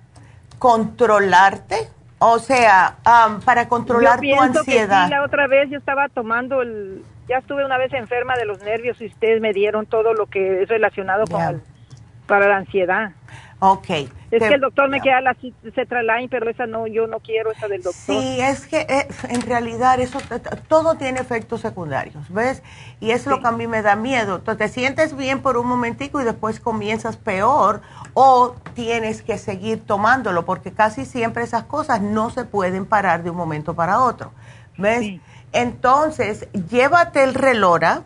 [0.58, 1.88] controlarte?
[2.18, 2.96] O sea,
[3.44, 5.02] para controlar tu ansiedad.
[5.02, 8.46] Que sí, la otra vez yo estaba tomando el, ya estuve una vez enferma de
[8.46, 11.62] los nervios y ustedes me dieron todo lo que es relacionado con
[12.26, 13.12] para la ansiedad.
[13.58, 13.88] Ok.
[14.30, 15.36] Es que el doctor me queda la
[15.74, 18.16] cetraline, pero esa no, yo no quiero esa del doctor.
[18.16, 20.18] Sí, es que eh, en realidad eso
[20.68, 22.62] todo tiene efectos secundarios, ¿ves?
[23.00, 24.40] Y es lo que a mí me da miedo.
[24.40, 27.80] Tú te sientes bien por un momentico y después comienzas peor
[28.14, 33.30] o tienes que seguir tomándolo porque casi siempre esas cosas no se pueden parar de
[33.30, 34.32] un momento para otro,
[34.76, 35.20] ¿ves?
[35.52, 38.02] Entonces, llévate el relora.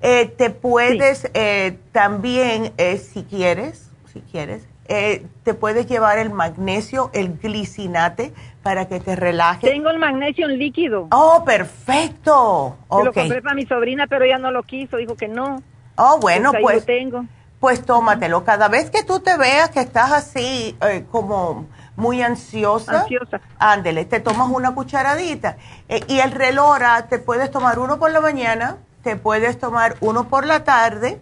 [0.00, 3.87] Eh, te puedes eh, también, si quieres,
[4.18, 4.66] si quieres.
[4.90, 9.68] Eh, te puedes llevar el magnesio, el glicinate, para que te relaje.
[9.68, 11.08] Tengo el magnesio en líquido.
[11.10, 12.76] Oh, perfecto.
[12.88, 13.04] Okay.
[13.04, 15.62] Lo compré para mi sobrina, pero ella no lo quiso, dijo que no.
[15.96, 16.76] Oh, bueno, pues.
[16.76, 17.24] Lo tengo.
[17.60, 18.44] Pues tómatelo.
[18.44, 21.66] Cada vez que tú te veas que estás así, eh, como
[21.96, 23.40] muy ansiosa, ansiosa.
[23.58, 25.56] ándele, te tomas una cucharadita.
[25.88, 30.28] Eh, y el relora, te puedes tomar uno por la mañana, te puedes tomar uno
[30.28, 31.20] por la tarde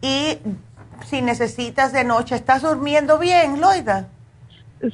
[0.00, 0.38] y
[1.04, 2.34] si necesitas de noche.
[2.34, 4.08] ¿Estás durmiendo bien, Loida?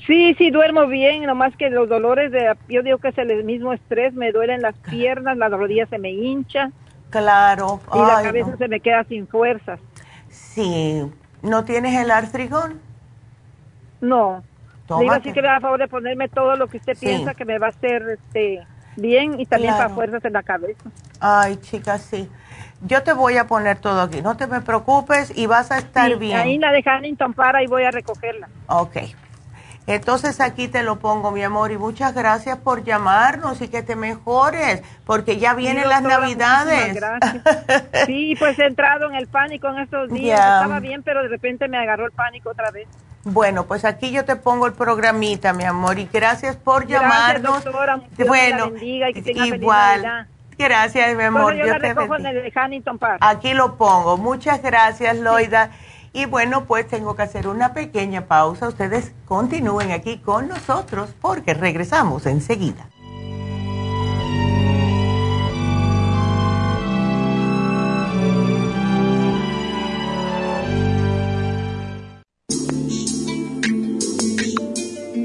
[0.06, 3.72] Sí, sí, duermo bien, nomás que los dolores de, yo digo que es el mismo
[3.72, 6.70] estrés, me duelen las piernas, las rodillas se me hincha.
[7.08, 7.80] Claro.
[7.94, 9.80] Y la cabeza se me queda sin fuerzas.
[10.28, 11.10] Sí.
[11.40, 12.80] ¿No tienes el artrigón?
[14.00, 14.42] No.
[14.98, 17.44] Digo así que me da a favor de ponerme todo lo que usted piensa que
[17.44, 20.90] me va a hacer este, bien y también para fuerzas en la cabeza.
[21.20, 22.28] Ay, chicas, sí.
[22.80, 26.16] Yo te voy a poner todo aquí, no te me preocupes y vas a estar
[26.16, 26.38] bien.
[26.38, 28.48] Ahí la de Huntington para y voy a recogerla.
[28.68, 28.98] Ok.
[29.88, 33.96] Entonces aquí te lo pongo, mi amor, y muchas gracias por llamarnos y que te
[33.96, 36.94] mejores, porque ya vienen las navidades.
[36.94, 37.42] Gracias.
[38.06, 40.38] sí, pues he entrado en el pánico en estos días.
[40.38, 42.86] Estaba bien, pero de repente me agarró el pánico otra vez.
[43.24, 47.64] Bueno, pues aquí yo te pongo el programita, mi amor, y gracias por llamarnos.
[47.64, 50.28] Doctora, bueno, bendiga y que tenga igual.
[50.58, 51.54] Gracias, mi amor.
[51.54, 53.18] yo, te recojo en el Huntington Park.
[53.20, 54.16] Aquí lo pongo.
[54.16, 55.70] Muchas gracias, Loida.
[56.12, 58.68] Y bueno, pues tengo que hacer una pequeña pausa.
[58.68, 62.88] Ustedes continúen aquí con nosotros porque regresamos enseguida.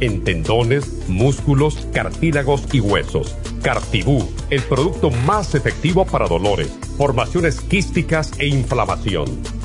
[0.00, 3.36] en tendones, músculos, cartílagos y huesos.
[3.62, 9.59] Cartibú, el producto más efectivo para dolores, formaciones quísticas e inflamación.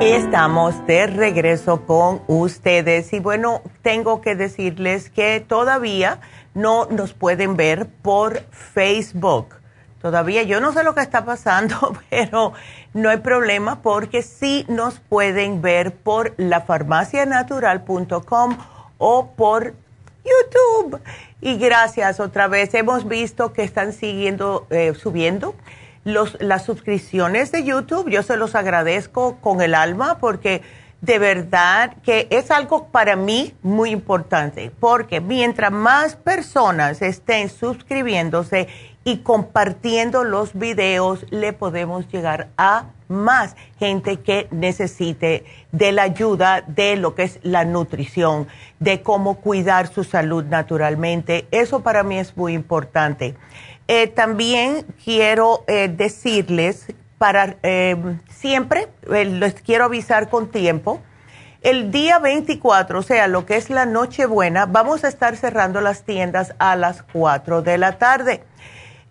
[0.00, 6.20] Estamos de regreso con ustedes y bueno, tengo que decirles que todavía
[6.54, 9.61] no nos pueden ver por Facebook.
[10.02, 12.52] Todavía yo no sé lo que está pasando, pero
[12.92, 18.58] no hay problema porque sí nos pueden ver por lafarmacianatural.com
[18.98, 19.74] o por
[20.24, 21.00] YouTube.
[21.40, 22.74] Y gracias otra vez.
[22.74, 25.54] Hemos visto que están siguiendo, eh, subiendo
[26.04, 28.10] los, las suscripciones de YouTube.
[28.10, 30.62] Yo se los agradezco con el alma porque
[31.02, 38.68] de verdad que es algo para mí muy importante, porque mientras más personas estén suscribiéndose
[39.04, 46.62] y compartiendo los videos, le podemos llegar a más gente que necesite de la ayuda
[46.68, 48.46] de lo que es la nutrición,
[48.78, 51.48] de cómo cuidar su salud naturalmente.
[51.50, 53.34] Eso para mí es muy importante.
[53.88, 56.86] Eh, también quiero eh, decirles,
[57.22, 57.94] para eh,
[58.28, 61.00] siempre, les quiero avisar con tiempo,
[61.60, 66.02] el día 24, o sea, lo que es la Nochebuena, vamos a estar cerrando las
[66.02, 68.42] tiendas a las 4 de la tarde.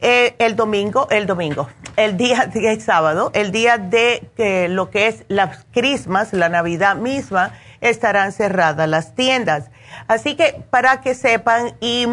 [0.02, 5.66] el domingo, el domingo, el día de sábado, el día de lo que es las
[5.72, 9.72] crismas, la Navidad misma, estarán cerradas las tiendas.
[10.10, 12.10] Así que para que sepan y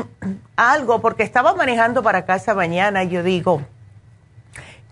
[0.55, 3.63] algo, porque estaba manejando para casa mañana, yo digo,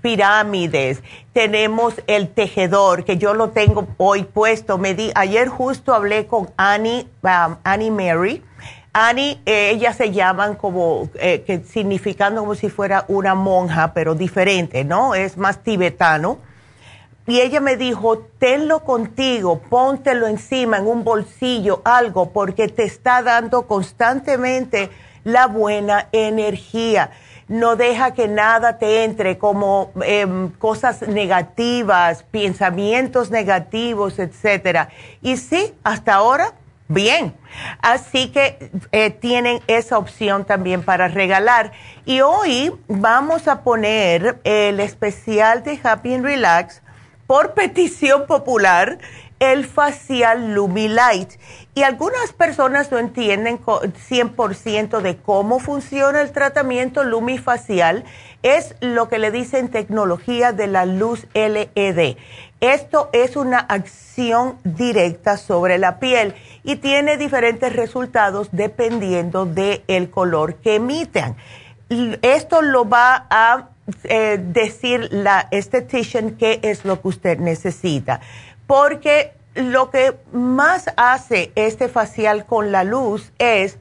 [0.00, 1.02] pirámides,
[1.32, 4.78] tenemos el tejedor, que yo lo tengo hoy puesto.
[4.78, 7.08] Me di, ayer justo hablé con Annie,
[7.64, 8.44] Annie Mary.
[9.06, 14.84] Annie, eh, ellas se llaman como, que significando como si fuera una monja, pero diferente,
[14.84, 15.14] ¿no?
[15.14, 16.38] Es más tibetano
[17.28, 23.22] y ella me dijo, tenlo contigo, póntelo encima en un bolsillo, algo, porque te está
[23.22, 24.88] dando constantemente
[25.24, 27.10] la buena energía.
[27.46, 34.88] No deja que nada te entre como em, cosas negativas, pensamientos negativos, etcétera.
[35.20, 36.54] Y sí, hasta ahora,
[36.88, 37.34] bien.
[37.80, 41.72] Así que eh, tienen esa opción también para regalar.
[42.04, 46.82] Y hoy vamos a poner el especial de Happy and Relax
[47.26, 48.98] por petición popular
[49.40, 51.34] el facial Lumilight.
[51.74, 58.04] Y algunas personas no entienden 100% de cómo funciona el tratamiento lumifacial.
[58.42, 62.16] Es lo que le dicen tecnología de la luz LED.
[62.60, 66.34] Esto es una acción directa sobre la piel
[66.64, 71.36] y tiene diferentes resultados dependiendo del el color que emiten.
[72.22, 73.68] Esto lo va a
[74.04, 78.20] eh, decir la estetician qué es lo que usted necesita.
[78.66, 83.78] Porque lo que más hace este facial con la luz es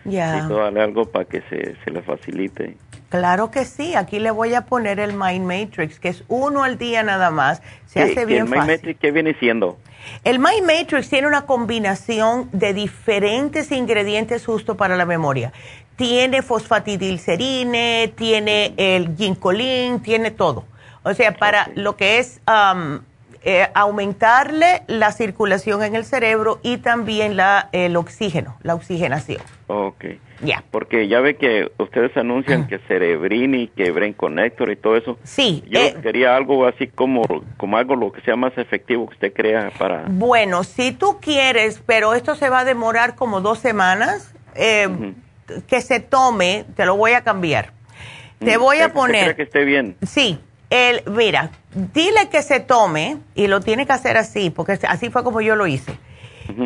[0.08, 0.32] ya.
[0.34, 2.78] necesito darle algo para que se, se, le facilite.
[3.10, 6.78] Claro que sí, aquí le voy a poner el Mind Matrix, que es uno al
[6.78, 9.78] día nada más, se hace bien el Mind Matrix qué viene siendo?
[10.24, 15.54] El Mind Matrix tiene una combinación de diferentes ingredientes justo para la memoria.
[15.96, 20.66] Tiene fosfatidilcerine, tiene el ginkolin, tiene todo.
[21.04, 23.00] O sea, para lo que es um,
[23.50, 29.42] eh, aumentarle la circulación en el cerebro y también la, el oxígeno, la oxigenación.
[29.68, 30.04] Ok.
[30.42, 30.66] Ya.
[30.70, 35.18] Porque ya ve que ustedes anuncian que Cerebrini, que Brain Connector y todo eso.
[35.24, 35.64] Sí.
[35.70, 37.22] Yo eh, quería algo así como,
[37.56, 40.04] como algo lo que sea más efectivo que usted crea para...
[40.10, 44.90] Bueno, si tú quieres, pero esto se va a demorar como dos semanas, eh,
[45.68, 47.72] que se tome, te lo voy a cambiar.
[48.40, 49.38] Te voy a poner...
[49.38, 49.96] que esté bien.
[50.06, 50.38] Sí.
[50.70, 55.24] El, mira, dile que se tome, y lo tiene que hacer así, porque así fue
[55.24, 55.98] como yo lo hice.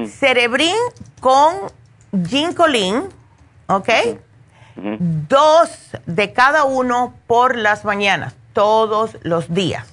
[0.08, 0.76] Cerebrin
[1.20, 1.56] con
[2.28, 3.04] ginkolin,
[3.68, 3.90] ¿ok?
[4.76, 5.70] Dos
[6.06, 9.88] de cada uno por las mañanas, todos los días.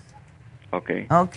[0.71, 0.91] Ok.
[1.11, 1.37] Ok.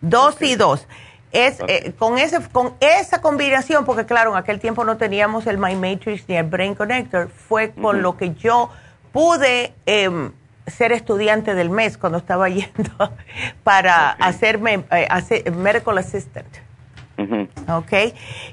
[0.00, 0.86] Dos y dos.
[1.32, 5.58] Es, eh, con, ese, con esa combinación, porque claro, en aquel tiempo no teníamos el
[5.58, 8.70] My Matrix ni el Brain Connector, fue con lo que yo
[9.12, 10.32] pude em,
[10.66, 13.12] ser estudiante del mes cuando estaba yendo
[13.64, 16.48] para hacerme eh, hacer medical assistant.
[17.68, 17.92] ¿Ok?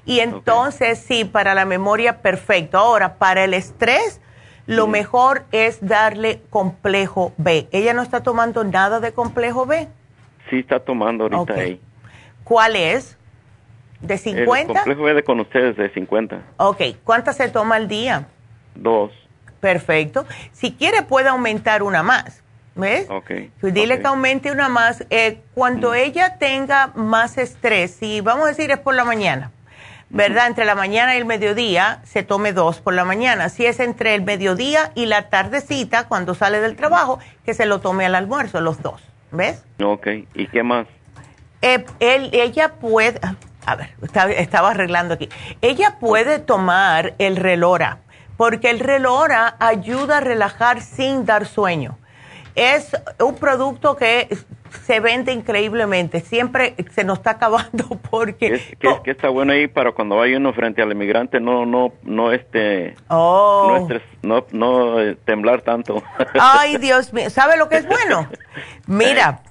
[0.06, 2.78] Y entonces, sí, para la memoria, perfecto.
[2.78, 4.20] Ahora, para el estrés,
[4.66, 7.70] lo mejor es darle complejo B.
[7.72, 9.88] ¿Ella no está tomando nada de complejo B?
[10.50, 11.80] Sí, está tomando ahorita ahí.
[12.44, 13.18] ¿Cuál es?
[14.02, 14.72] ¿De 50?
[14.72, 16.42] El complejo B de con ustedes, de 50.
[16.58, 16.82] Ok.
[17.04, 18.28] ¿Cuántas se toma al día?
[18.76, 19.12] Dos.
[19.60, 20.26] Perfecto.
[20.52, 22.44] Si quiere, puede aumentar una más.
[22.76, 23.08] ¿Ves?
[23.10, 23.32] Ok.
[23.62, 25.04] Dile que aumente una más.
[25.10, 29.52] Eh, cuando ella tenga más estrés, si vamos a decir es por la mañana,
[30.10, 30.46] ¿verdad?
[30.46, 33.50] Entre la mañana y el mediodía, se tome dos por la mañana.
[33.50, 37.80] Si es entre el mediodía y la tardecita, cuando sale del trabajo, que se lo
[37.80, 39.02] tome al almuerzo, los dos.
[39.32, 39.64] ¿Ves?
[39.84, 40.08] Ok.
[40.36, 40.88] ¿Y qué más?
[41.64, 43.20] Eh, él, ella puede,
[43.66, 43.90] a ver,
[44.38, 45.30] estaba arreglando aquí.
[45.62, 47.98] Ella puede tomar el relora,
[48.38, 51.98] porque el relora ayuda a relajar sin dar sueño
[52.58, 54.36] es un producto que
[54.84, 56.20] se vende increíblemente.
[56.20, 58.56] Siempre se nos está acabando porque...
[58.56, 62.34] Es que, está bueno ahí para cuando vaya uno frente al inmigrante no no no
[62.34, 63.88] este oh.
[64.24, 66.04] no, no, eh, temblar tanto.
[66.40, 67.30] Ay, Dios mío.
[67.30, 68.28] ¿Sabe lo que es bueno?
[68.88, 69.42] Mira,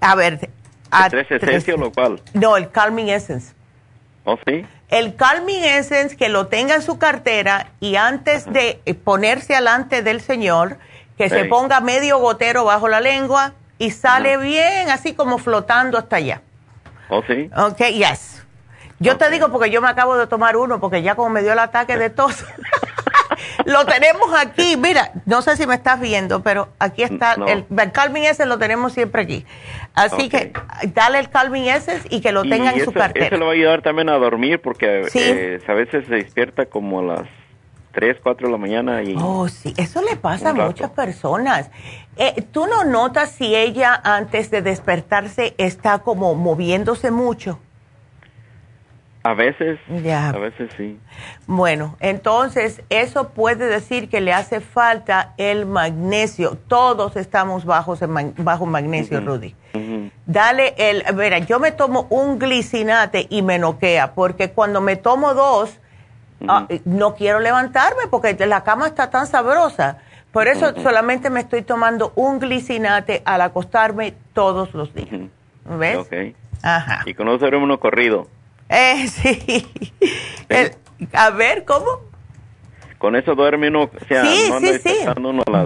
[0.00, 0.48] a ver...
[0.90, 2.20] A ¿El Essence o lo cual?
[2.32, 3.52] No, el Calming Essence.
[4.24, 4.64] ¿Oh, sí?
[4.88, 10.20] El Calming Essence que lo tenga en su cartera y antes de ponerse alante del
[10.20, 10.78] Señor
[11.18, 16.16] que se ponga medio gotero bajo la lengua y sale bien así como flotando hasta
[16.16, 16.42] allá.
[17.10, 17.50] ¿Oh, sí?
[17.56, 18.44] Ok, yes.
[19.00, 21.52] Yo te digo porque yo me acabo de tomar uno porque ya como me dio
[21.52, 22.44] el ataque de tos.
[23.64, 27.92] lo tenemos aquí, mira, no sé si me estás viendo, pero aquí está, el, el,
[27.92, 29.46] Calvin S lo tenemos siempre aquí.
[29.94, 30.52] Así que
[30.94, 33.26] dale el Calvin S y que lo tenga en su cartera.
[33.26, 37.00] Ese lo va a ayudar también a dormir porque eh, a veces se despierta como
[37.00, 37.28] a las
[37.92, 39.02] 3, 4 de la mañana.
[39.02, 41.70] Y oh, sí, eso le pasa a muchas personas.
[42.16, 47.58] Eh, ¿Tú no notas si ella antes de despertarse está como moviéndose mucho?
[49.24, 50.30] A veces, ya.
[50.30, 50.98] a veces sí.
[51.46, 56.56] Bueno, entonces eso puede decir que le hace falta el magnesio.
[56.68, 58.00] Todos estamos bajos
[58.36, 59.54] bajo magnesio, Rudy.
[60.26, 65.34] Dale el, mira, yo me tomo un glicinate y me noquea, porque cuando me tomo
[65.34, 65.78] dos,
[66.46, 69.98] Ah, no quiero levantarme porque la cama está tan sabrosa.
[70.32, 75.30] Por eso solamente me estoy tomando un glicinate al acostarme todos los días.
[75.64, 75.96] ¿Ves?
[75.96, 76.12] Ok.
[76.62, 77.02] Ajá.
[77.06, 78.28] Y con eso uno corrido.
[78.68, 79.66] Eh, sí.
[81.12, 82.08] a ver, ¿cómo?
[82.98, 84.96] Con eso duerme uno, o sea, sí, sí, sí.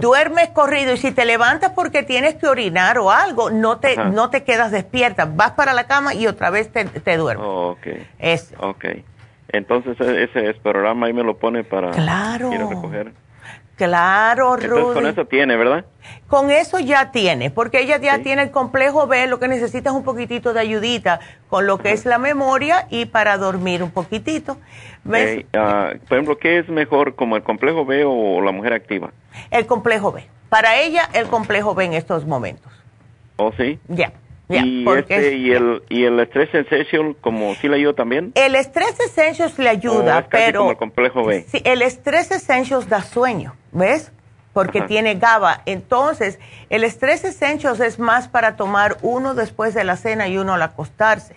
[0.01, 4.29] Duermes corrido y si te levantas porque tienes que orinar o algo, no te, no
[4.29, 5.25] te quedas despierta.
[5.25, 7.47] Vas para la cama y otra vez te, te duermes.
[7.47, 7.87] Oh, ok.
[8.19, 8.55] Eso.
[8.59, 8.85] Ok.
[9.47, 12.53] Entonces e-, ese programa ahí me lo pone para claro.
[12.53, 13.13] ir a recoger.
[13.75, 15.85] Claro, Entonces con eso tiene, ¿verdad?
[16.27, 19.95] Con eso ya tiene, porque ella ya tiene el complejo B, lo que necesita es
[19.95, 21.19] un poquitito de ayudita
[21.49, 24.57] con lo que es la memoria y para dormir un poquitito.
[25.03, 25.45] ¿Ves?
[25.53, 29.11] Ah, por ejemplo, ¿qué es mejor, como el complejo B o la mujer activa?
[29.49, 30.27] El complejo B.
[30.49, 32.71] Para ella, el complejo B en estos momentos.
[33.37, 33.79] ¿Oh, sí?
[33.87, 34.13] Ya
[34.49, 38.31] y, este, y, el, y el Stress Essential, como sí le ayuda también.
[38.35, 40.59] El Stress Essentials le ayuda, pero.
[40.59, 41.45] Como el complejo B.
[41.47, 44.11] Sí, el Stress Essentials da sueño, ¿ves?
[44.51, 45.61] Porque tiene GABA.
[45.65, 46.39] Entonces,
[46.69, 50.61] el Stress Essentials es más para tomar uno después de la cena y uno al
[50.61, 51.35] acostarse.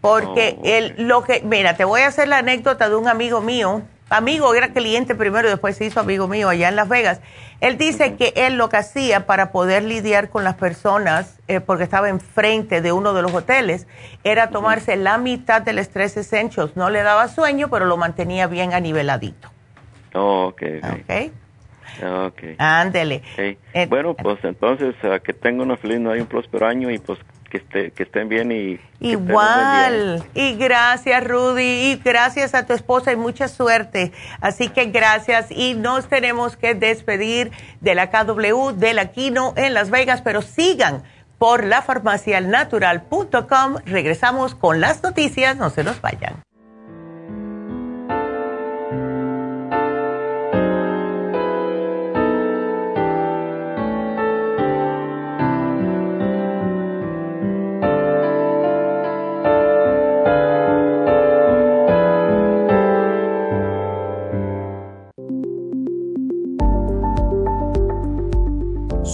[0.00, 1.42] Porque oh, el, lo que.
[1.44, 5.48] Mira, te voy a hacer la anécdota de un amigo mío amigo, era cliente primero
[5.48, 7.20] y después se hizo amigo mío allá en Las Vegas.
[7.60, 11.84] Él dice que él lo que hacía para poder lidiar con las personas, eh, porque
[11.84, 13.86] estaba enfrente de uno de los hoteles,
[14.22, 16.76] era tomarse la mitad del estrés Essentials.
[16.76, 19.50] No le daba sueño, pero lo mantenía bien aniveladito.
[20.14, 20.62] Oh, ok.
[20.82, 21.32] Ok.
[22.00, 22.42] Ok.
[22.58, 23.22] Ándele.
[23.36, 24.94] Eh, bueno, pues entonces,
[25.24, 27.18] que tenga una feliz, no hay un próspero año y pues
[27.50, 28.78] que, que estén bien y...
[29.00, 34.12] Igual, y gracias Rudy, y gracias a tu esposa y mucha suerte.
[34.40, 39.74] Así que gracias y nos tenemos que despedir de la KW, de la Kino en
[39.74, 41.04] Las Vegas, pero sigan
[41.38, 43.76] por lafarmacialnatural.com.
[43.86, 46.47] Regresamos con las noticias, no se nos vayan.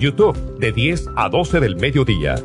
[0.00, 2.36] YouTube de 10 a 12 del mediodía.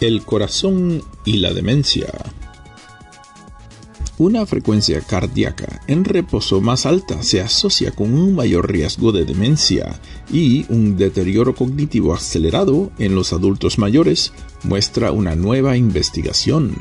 [0.00, 2.08] El corazón y la demencia.
[4.22, 10.00] Una frecuencia cardíaca en reposo más alta se asocia con un mayor riesgo de demencia
[10.32, 16.76] y un deterioro cognitivo acelerado en los adultos mayores, muestra una nueva investigación.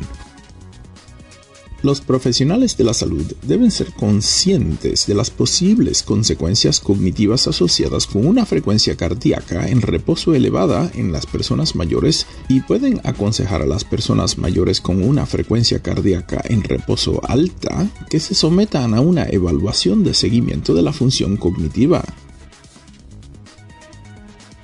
[1.83, 8.27] Los profesionales de la salud deben ser conscientes de las posibles consecuencias cognitivas asociadas con
[8.27, 13.83] una frecuencia cardíaca en reposo elevada en las personas mayores y pueden aconsejar a las
[13.83, 20.03] personas mayores con una frecuencia cardíaca en reposo alta que se sometan a una evaluación
[20.03, 22.03] de seguimiento de la función cognitiva.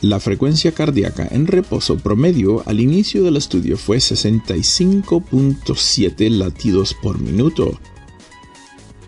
[0.01, 7.79] La frecuencia cardíaca en reposo promedio al inicio del estudio fue 65.7 latidos por minuto.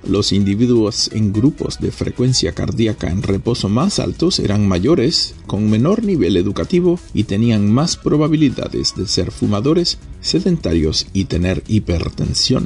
[0.04, 6.04] Los individuos en grupos de frecuencia cardíaca en reposo más altos eran mayores, con menor
[6.04, 12.66] nivel educativo y tenían más probabilidades de ser fumadores, sedentarios y tener hipertensión.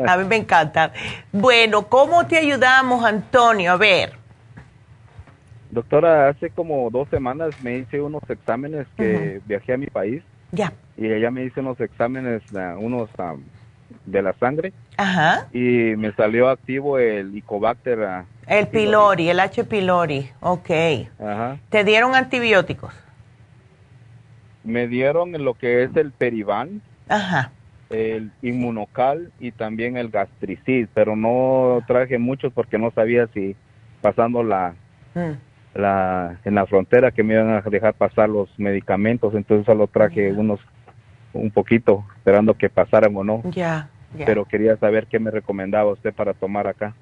[0.08, 0.92] A mí me encanta.
[1.32, 3.74] Bueno, ¿cómo te ayudamos, Antonio?
[3.74, 4.14] A ver.
[5.72, 10.24] Doctora, hace como dos semanas me hice unos exámenes que viajé a mi país.
[10.52, 10.72] Ya.
[10.96, 12.42] Y ella me hizo unos exámenes,
[12.80, 13.10] unos
[14.06, 14.74] de la sangre.
[14.96, 15.48] Ajá.
[15.52, 18.04] Y me salió activo el Icobacter.
[18.04, 19.66] Ah, el pylori, el H.
[19.66, 20.30] pylori.
[20.40, 20.70] Ok.
[21.20, 21.58] Ajá.
[21.70, 22.94] ¿Te dieron antibióticos?
[24.64, 26.82] Me dieron lo que es el Perivan.
[27.10, 27.52] Ajá
[27.90, 33.56] el inmunocal y también el gastricid, pero no traje muchos porque no sabía si
[34.02, 34.76] pasando la,
[35.16, 35.80] mm.
[35.80, 40.32] la en la frontera que me iban a dejar pasar los medicamentos, entonces solo traje
[40.32, 40.60] unos
[41.34, 43.42] un poquito esperando que pasaran o no.
[43.52, 43.90] Ya.
[44.26, 46.96] Pero quería saber qué me recomendaba usted para tomar acá.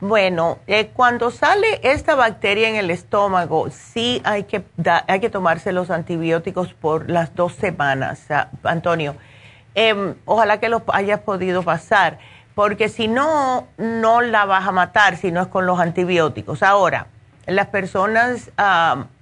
[0.00, 4.62] Bueno, eh, cuando sale esta bacteria en el estómago, sí hay que,
[5.06, 8.26] hay que tomarse los antibióticos por las dos semanas,
[8.62, 9.14] Antonio.
[9.78, 12.18] Em, ojalá que lo hayas podido pasar,
[12.54, 16.62] porque si no, no la vas a matar si no es con los antibióticos.
[16.62, 17.08] Ahora,
[17.44, 18.50] las personas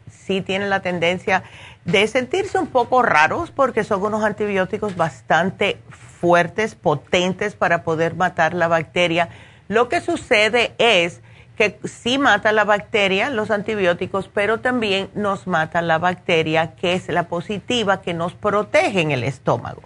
[0.09, 1.43] sí tienen la tendencia
[1.85, 8.55] de sentirse un poco raros porque son unos antibióticos bastante fuertes, potentes para poder matar
[8.55, 9.31] la bacteria.
[9.67, 11.21] Lo que sucede es
[11.57, 17.09] que sí mata la bacteria, los antibióticos, pero también nos mata la bacteria que es
[17.09, 19.83] la positiva que nos protege en el estómago.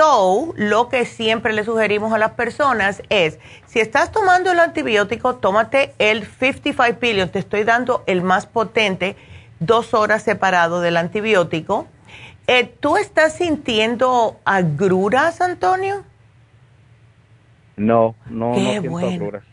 [0.00, 5.34] So, lo que siempre le sugerimos a las personas es, si estás tomando el antibiótico,
[5.34, 9.14] tómate el 55 billion, te estoy dando el más potente,
[9.58, 11.86] dos horas separado del antibiótico.
[12.46, 16.02] Eh, ¿Tú estás sintiendo agruras, Antonio?
[17.76, 19.08] No, no, Qué no siento bueno.
[19.08, 19.44] agruras.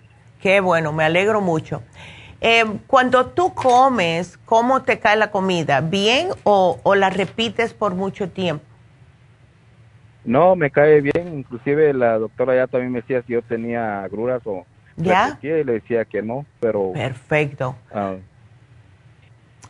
[0.41, 1.81] Qué bueno, me alegro mucho.
[2.39, 5.81] Eh, cuando tú comes, ¿cómo te cae la comida?
[5.81, 8.66] ¿Bien o la repites por mucho tiempo?
[10.27, 11.39] No, me cae bien.
[11.39, 14.65] Inclusive la doctora ya también me decía si yo tenía agruras o...
[14.97, 15.39] ¿Ya?
[15.41, 16.91] Y le decía que no, pero...
[16.91, 17.77] Perfecto.
[17.93, 18.15] Ah.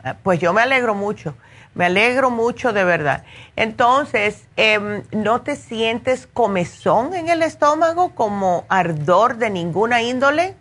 [0.02, 1.36] Ah, pues yo me alegro mucho.
[1.74, 3.24] Me alegro mucho de verdad.
[3.54, 10.56] Entonces, em, ¿no te sientes comezón en el estómago como ardor de ninguna índole?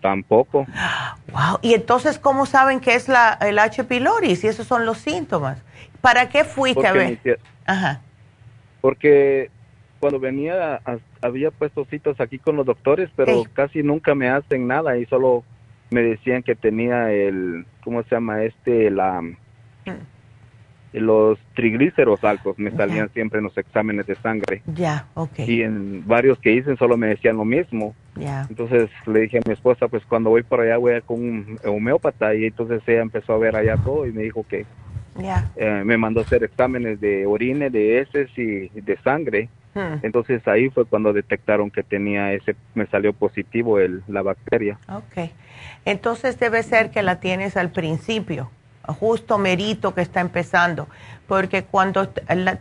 [0.00, 0.66] Tampoco.
[1.30, 1.60] Wow.
[1.62, 3.84] Y entonces, ¿cómo saben que es la, el H.
[3.84, 5.58] pylori si esos son los síntomas?
[6.00, 7.38] ¿Para qué fuiste a ver?
[7.64, 8.00] Ajá
[8.86, 9.50] porque
[9.98, 10.80] cuando venía
[11.20, 15.42] había puesto citas aquí con los doctores, pero casi nunca me hacen nada y solo
[15.90, 18.92] me decían que tenía el, ¿cómo se llama este?
[18.92, 19.90] La, mm.
[20.92, 24.62] los triglicéridos altos me salían siempre en los exámenes de sangre.
[24.72, 25.40] Ya, ok.
[25.40, 27.92] Y en varios que hice solo me decían lo mismo.
[28.14, 28.46] Ya.
[28.48, 31.58] Entonces le dije a mi esposa, pues cuando voy por allá voy a con un
[31.64, 34.64] homeópata y entonces ella empezó a ver allá todo y me dijo que
[35.56, 39.48] eh, me mandó a hacer exámenes de orina, de heces y de sangre.
[39.74, 39.98] Hmm.
[40.02, 44.78] Entonces ahí fue cuando detectaron que tenía ese, me salió positivo el, la bacteria.
[44.88, 45.30] Ok.
[45.84, 48.50] Entonces debe ser que la tienes al principio,
[48.86, 50.88] justo merito que está empezando,
[51.26, 52.08] porque cuando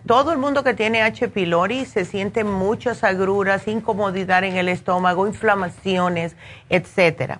[0.05, 1.29] todo el mundo que tiene H.
[1.29, 6.35] pylori se siente muchas agruras, incomodidad en el estómago, inflamaciones,
[6.69, 7.39] etcétera.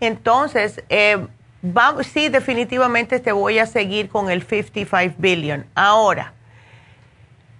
[0.00, 1.18] Entonces, eh,
[2.02, 5.64] sí, definitivamente te voy a seguir con el 55 billion.
[5.74, 6.32] Ahora,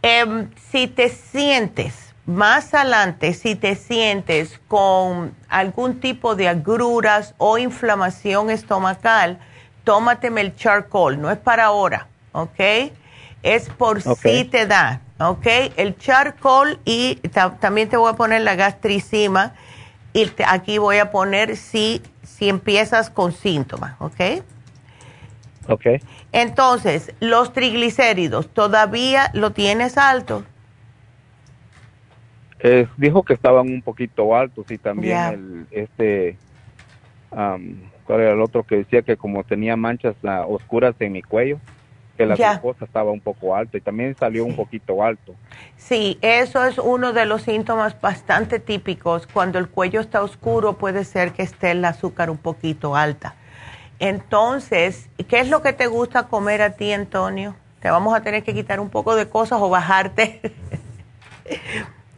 [0.03, 7.59] em, si te sientes más adelante, si te sientes con algún tipo de agruras o
[7.59, 9.39] inflamación estomacal,
[9.85, 12.93] tómateme el charcoal, no es para ahora, ¿ok?
[13.43, 15.47] Es por si te da, ¿ok?
[15.77, 17.17] El charcoal y
[17.61, 19.53] también te voy a poner la gastricima
[20.15, 24.43] y aquí voy a poner si, si empiezas con síntomas, ¿ok?
[25.69, 25.87] Ok.
[26.33, 30.45] Entonces, los triglicéridos, ¿todavía lo tienes alto?
[32.97, 36.39] dijo que estaban un poquito altos y también el, este,
[37.31, 41.59] ¿cuál era el otro que decía que como tenía manchas uh, oscuras en mi cuello?
[42.17, 45.35] Que la glucosa estaba un poco alta y también salió un poquito alto.
[45.77, 49.27] Sí, eso es uno de los síntomas bastante típicos.
[49.27, 53.35] Cuando el cuello está oscuro puede ser que esté el azúcar un poquito alta.
[53.99, 57.55] Entonces, ¿qué es lo que te gusta comer a ti, Antonio?
[57.81, 60.41] Te vamos a tener que quitar un poco de cosas o bajarte.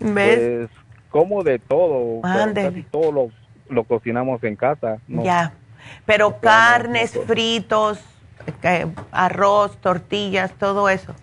[0.01, 0.69] ¿Ves?
[0.69, 0.71] Pues
[1.11, 3.31] como de todo, casi todo lo,
[3.69, 4.99] lo, cocinamos en casa.
[5.09, 5.55] Ya,
[6.05, 8.01] pero carnes, fritos,
[9.11, 11.15] arroz, tortillas, todo eso.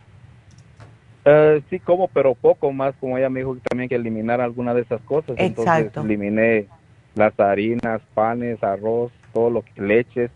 [1.26, 4.82] Uh, sí, como, pero poco más, como ella me dijo también que eliminar alguna de
[4.82, 5.36] esas cosas.
[5.38, 5.72] Exacto.
[5.72, 6.68] Entonces eliminé
[7.16, 10.32] las harinas, panes, arroz, todo lo que leches.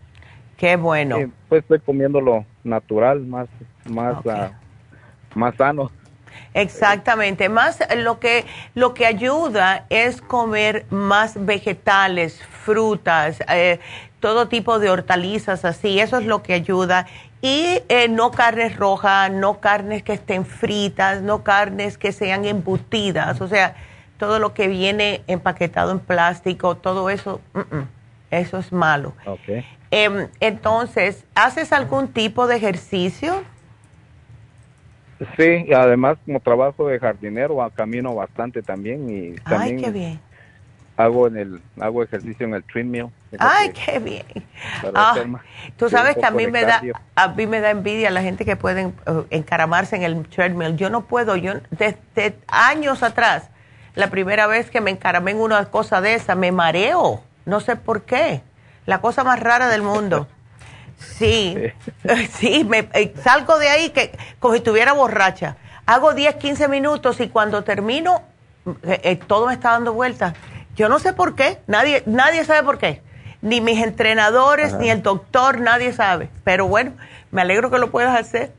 [0.56, 1.16] Qué bueno.
[1.48, 3.48] pues estoy comiendo lo natural, más,
[3.88, 4.50] más, ah,
[5.34, 5.90] más sano.
[6.54, 13.78] Exactamente, más lo que lo que ayuda es comer más vegetales, frutas, eh,
[14.20, 17.06] todo tipo de hortalizas así, eso es lo que ayuda.
[17.40, 23.40] Y eh, no carnes rojas, no carnes que estén fritas, no carnes que sean embutidas,
[23.40, 23.76] o sea,
[24.18, 27.40] todo lo que viene empaquetado en plástico, todo eso,
[28.32, 29.14] eso es malo.
[29.92, 33.44] Em, entonces, ¿haces algún tipo de ejercicio?
[35.36, 40.27] Sí, y además como trabajo de jardinero, camino bastante también y también Ay, qué bien
[40.98, 43.06] hago en el hago ejercicio en el treadmill.
[43.38, 44.24] Ay, qué bien.
[44.94, 45.16] Ah,
[45.76, 46.82] tú sabes que a mí me da
[47.14, 48.92] a mí me da envidia la gente que puede uh,
[49.30, 50.76] encaramarse en el treadmill.
[50.76, 53.48] Yo no puedo, yo desde años atrás,
[53.94, 57.76] la primera vez que me encaramé en una cosa de esa, me mareo, no sé
[57.76, 58.42] por qué.
[58.84, 60.26] La cosa más rara del mundo.
[60.98, 61.56] Sí,
[62.32, 65.56] sí, me eh, salgo de ahí que como si estuviera borracha.
[65.86, 68.20] Hago 10, 15 minutos y cuando termino
[68.82, 70.34] eh, eh, todo me está dando vueltas
[70.78, 73.02] yo no sé por qué, nadie, nadie sabe por qué.
[73.42, 76.28] Ni mis entrenadores, ni el doctor, nadie sabe.
[76.44, 76.92] Pero bueno,
[77.32, 78.52] me alegro que lo puedas hacer.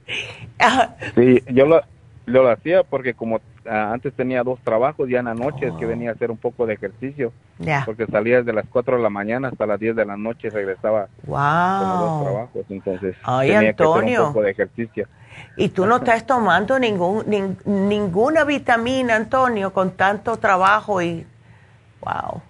[1.16, 1.82] sí, yo lo,
[2.26, 5.86] lo hacía porque como ah, antes tenía dos trabajos, ya en la noche es que
[5.86, 5.88] oh.
[5.88, 7.32] venía a hacer un poco de ejercicio.
[7.58, 7.84] Ya.
[7.86, 10.50] Porque salía desde las 4 de la mañana hasta las 10 de la noche y
[10.50, 11.38] regresaba wow.
[11.80, 12.66] con los dos trabajos.
[12.70, 15.08] Entonces tenía que hacer un poco de ejercicio.
[15.56, 21.26] Y tú no estás tomando ningún, ninguna vitamina, Antonio, con tanto trabajo y
[22.02, 22.42] Wow.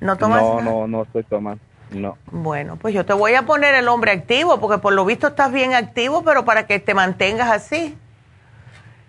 [0.00, 0.42] ¿No tomas?
[0.42, 1.62] No, no, no estoy tomando.
[1.90, 2.16] No.
[2.30, 5.52] Bueno, pues yo te voy a poner el hombre activo, porque por lo visto estás
[5.52, 7.96] bien activo, pero para que te mantengas así.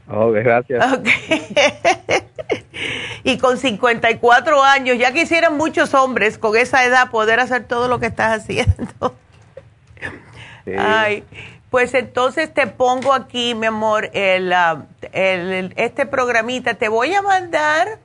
[0.10, 0.84] Oh, gracias.
[3.24, 8.00] y con 54 años, ya quisieran muchos hombres con esa edad poder hacer todo lo
[8.00, 9.16] que estás haciendo.
[10.78, 11.24] Ay,
[11.70, 14.84] pues entonces te pongo aquí, mi amor, el, ah,
[15.14, 16.76] el, este programita.
[16.76, 18.00] Te voy a mandar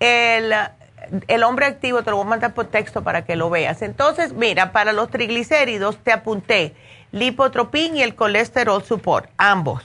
[0.00, 3.82] el, hombre activo te lo voy a mandar por texto para que lo veas.
[3.82, 6.74] Entonces, mira, para los triglicéridos te apunté
[7.12, 9.82] lipotropín y el colesterol support, ambos.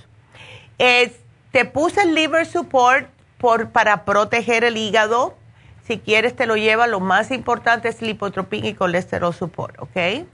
[0.77, 3.07] te puse el liver support
[3.37, 5.35] por, para proteger el hígado.
[5.83, 10.25] Si quieres te lo lleva, lo más importante es lipotropín y colesterol support, ¿ok?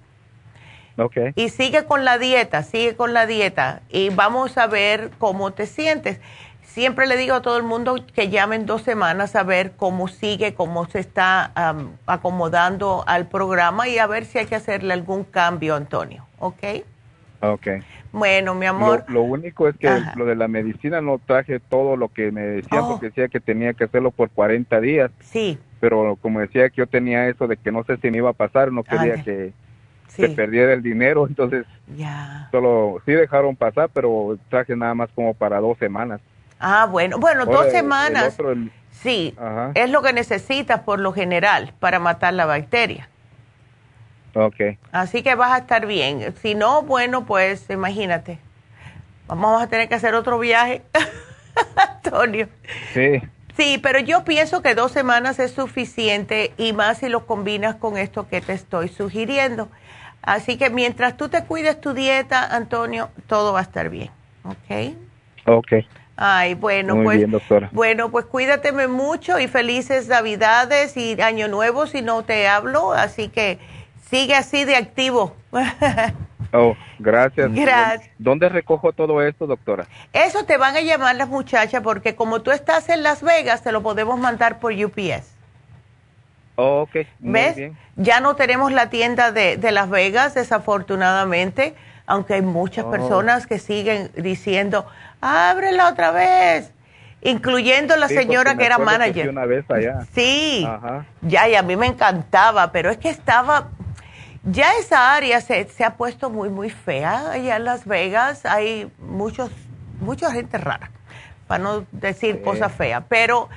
[0.97, 1.17] Ok.
[1.35, 5.65] Y sigue con la dieta, sigue con la dieta y vamos a ver cómo te
[5.65, 6.19] sientes
[6.75, 10.53] siempre le digo a todo el mundo que llamen dos semanas a ver cómo sigue,
[10.53, 11.53] cómo se está
[12.05, 16.25] acomodando al programa y a ver si hay que hacerle algún cambio, Antonio.
[16.37, 16.63] ¿Ok?
[17.39, 17.67] Ok.
[18.11, 19.05] Bueno, mi amor.
[19.07, 22.83] Lo, único es que lo de la medicina no traje todo lo que me decía,
[22.83, 22.91] oh.
[22.91, 25.11] porque decía que tenía que hacerlo por 40 días.
[25.21, 25.57] Sí.
[25.79, 28.33] Pero como decía que yo tenía eso de que no sé si me iba a
[28.33, 29.53] pasar, no quería que
[30.07, 31.65] se perdiera el dinero, entonces
[31.95, 32.49] ya.
[32.51, 36.19] solo sí dejaron pasar, pero traje nada más como para dos semanas.
[36.59, 38.37] Ah, bueno, bueno, dos semanas.
[38.91, 39.35] sí,
[39.73, 43.09] es lo que necesitas por lo general para matar la bacteria.
[44.33, 44.77] Ok.
[44.91, 46.33] Así que vas a estar bien.
[46.41, 48.39] Si no, bueno, pues imagínate.
[49.27, 50.83] Vamos a tener que hacer otro viaje,
[52.03, 52.49] Antonio.
[52.93, 53.21] Sí.
[53.55, 57.97] Sí, pero yo pienso que dos semanas es suficiente y más si lo combinas con
[57.97, 59.69] esto que te estoy sugiriendo.
[60.21, 64.09] Así que mientras tú te cuides tu dieta, Antonio, todo va a estar bien.
[64.43, 64.95] ¿Ok?
[65.45, 65.73] Ok.
[66.17, 67.17] Ay, bueno, Muy pues.
[67.17, 67.69] bien, doctora.
[67.73, 72.93] Bueno, pues cuídateme mucho y felices Navidades y Año Nuevo si no te hablo.
[72.93, 73.59] Así que
[74.09, 75.35] sigue así de activo.
[76.57, 77.51] Oh, gracias.
[77.53, 78.09] Gracias.
[78.17, 79.87] ¿Dónde recojo todo esto, doctora?
[80.13, 83.73] Eso te van a llamar las muchachas porque como tú estás en Las Vegas, te
[83.73, 85.35] lo podemos mandar por UPS.
[86.55, 87.55] Oh, ok, muy ¿Ves?
[87.57, 87.77] bien.
[87.97, 91.75] Ya no tenemos la tienda de, de Las Vegas, desafortunadamente,
[92.07, 92.91] aunque hay muchas Oh.
[92.91, 94.85] personas que siguen diciendo,
[95.21, 96.71] ábrela otra vez,
[97.21, 99.29] incluyendo la Sí, señora que era que manager.
[99.29, 100.05] una vez allá.
[100.13, 101.05] Sí, Ajá.
[101.21, 103.69] ya, y a mí me encantaba, pero es que estaba,
[104.43, 108.45] ya esa área se, se ha puesto muy, muy fea allá en Las Vegas.
[108.45, 109.49] Hay muchos,
[109.99, 110.91] mucha gente rara,
[111.47, 112.41] para no decir Sí.
[112.43, 113.49] cosas feas, pero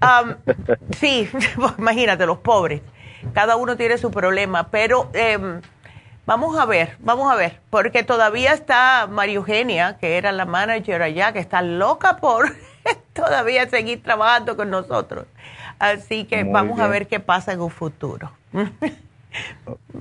[0.00, 0.36] am,
[0.98, 1.30] sí,
[1.78, 2.80] imagínate, los pobres.
[3.34, 5.60] Cada uno tiene su problema, pero em,
[6.26, 11.02] vamos a ver, vamos a ver, porque todavía está María Eugenia, que era la manager
[11.02, 12.46] allá, que está loca por
[13.12, 15.26] todavía seguir trabajando con nosotros.
[15.78, 18.30] Así que Muy vamos a ver qué pasa en un futuro.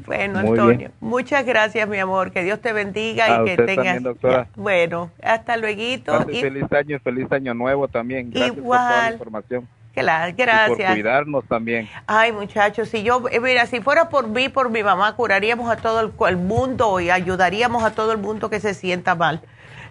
[0.05, 0.91] bueno, Muy Antonio, bien.
[0.99, 2.31] muchas gracias, mi amor.
[2.31, 4.03] Que Dios te bendiga A y que tengas.
[4.03, 4.47] también.
[4.55, 6.03] Bueno, hasta luego.
[6.05, 8.29] Pase feliz año y feliz año nuevo también.
[8.29, 9.03] Gracias por toda Igual.
[9.05, 9.67] la información.
[9.93, 10.93] Claro, Y por gracias.
[10.93, 11.89] cuidarnos también.
[12.07, 15.75] Ay, muchachos, si yo, eh, mira, si fuera por mí, por mi mamá, curaríamos a
[15.75, 19.41] todo el, el mundo y ayudaríamos a todo el mundo que se sienta mal.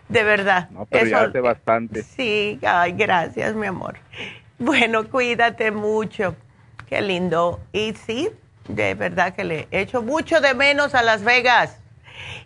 [0.09, 0.70] De verdad.
[0.70, 2.02] No, pero ya hace bastante.
[2.02, 3.97] Sí, ay, gracias, mi amor.
[4.59, 6.35] Bueno, cuídate mucho.
[6.89, 7.60] Qué lindo.
[7.72, 8.28] Y sí,
[8.68, 11.78] de verdad que le echo mucho de menos a Las Vegas.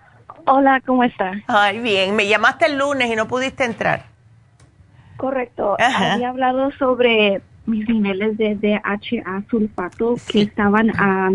[0.45, 1.33] Hola, ¿cómo está?
[1.47, 2.15] Ay, bien.
[2.15, 4.05] Me llamaste el lunes y no pudiste entrar.
[5.17, 5.75] Correcto.
[5.79, 6.13] Ajá.
[6.13, 11.31] Había hablado sobre mis niveles de DHA sulfato que estaban a...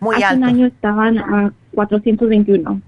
[0.00, 2.80] Muy hace un año estaban a 421.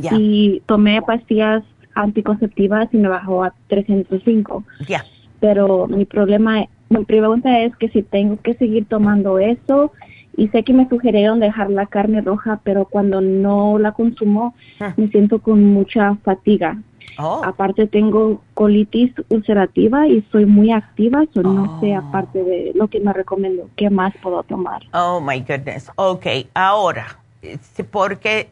[0.00, 0.10] Ya.
[0.14, 1.62] Y tomé pastillas
[1.94, 4.64] anticonceptivas y me bajó a 305.
[4.88, 5.04] Ya.
[5.40, 9.92] Pero mi problema, mi pregunta es que si tengo que seguir tomando eso
[10.36, 14.54] y sé que me sugirieron dejar la carne roja, pero cuando no la consumo
[14.96, 16.78] me siento con mucha fatiga.
[17.18, 17.42] Oh.
[17.44, 23.00] Aparte tengo colitis ulcerativa y soy muy activa, so no sé aparte de lo que
[23.00, 24.82] me recomendó, ¿qué más puedo tomar?
[24.94, 25.90] Oh, my goodness.
[25.96, 28.48] Ok, ahora, sí, porque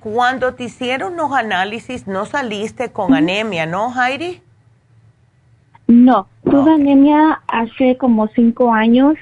[0.00, 4.40] cuando te hicieron los análisis no saliste con anemia, ¿no, Heidi?
[5.86, 9.16] No, tuve anemia hace como cinco años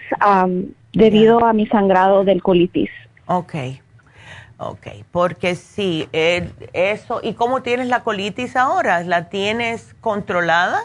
[0.92, 2.90] debido a mi sangrado del colitis.
[3.26, 3.54] Ok,
[4.58, 9.02] ok, porque sí, eh, eso, ¿y cómo tienes la colitis ahora?
[9.02, 10.80] ¿La tienes controlada?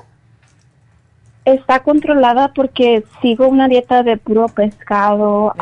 [1.46, 5.54] Está controlada porque sigo una dieta de puro pescado,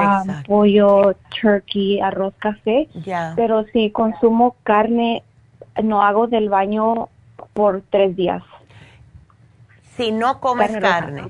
[0.45, 2.87] pollo, turkey, arroz, café.
[3.03, 3.33] Ya.
[3.35, 5.23] Pero si consumo carne,
[5.81, 7.09] no hago del baño
[7.53, 8.43] por tres días.
[9.97, 11.23] Si no comes carne.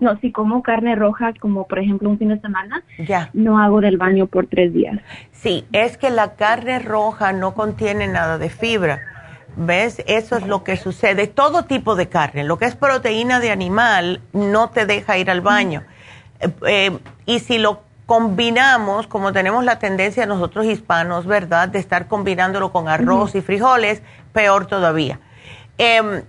[0.00, 3.30] No, si como carne roja, como por ejemplo un fin de semana, Ya.
[3.34, 4.98] no hago del baño por tres días.
[5.32, 9.00] Sí, es que la carne roja no contiene nada de fibra.
[9.56, 10.02] ¿Ves?
[10.08, 11.28] Eso es lo que sucede.
[11.28, 15.42] Todo tipo de carne, lo que es proteína de animal, no te deja ir al
[15.42, 15.84] baño.
[16.40, 21.68] Eh, eh, y si lo combinamos, como tenemos la tendencia nosotros hispanos, ¿verdad?
[21.68, 24.02] De estar combinándolo con arroz y frijoles,
[24.32, 25.20] peor todavía.
[25.78, 26.22] Em,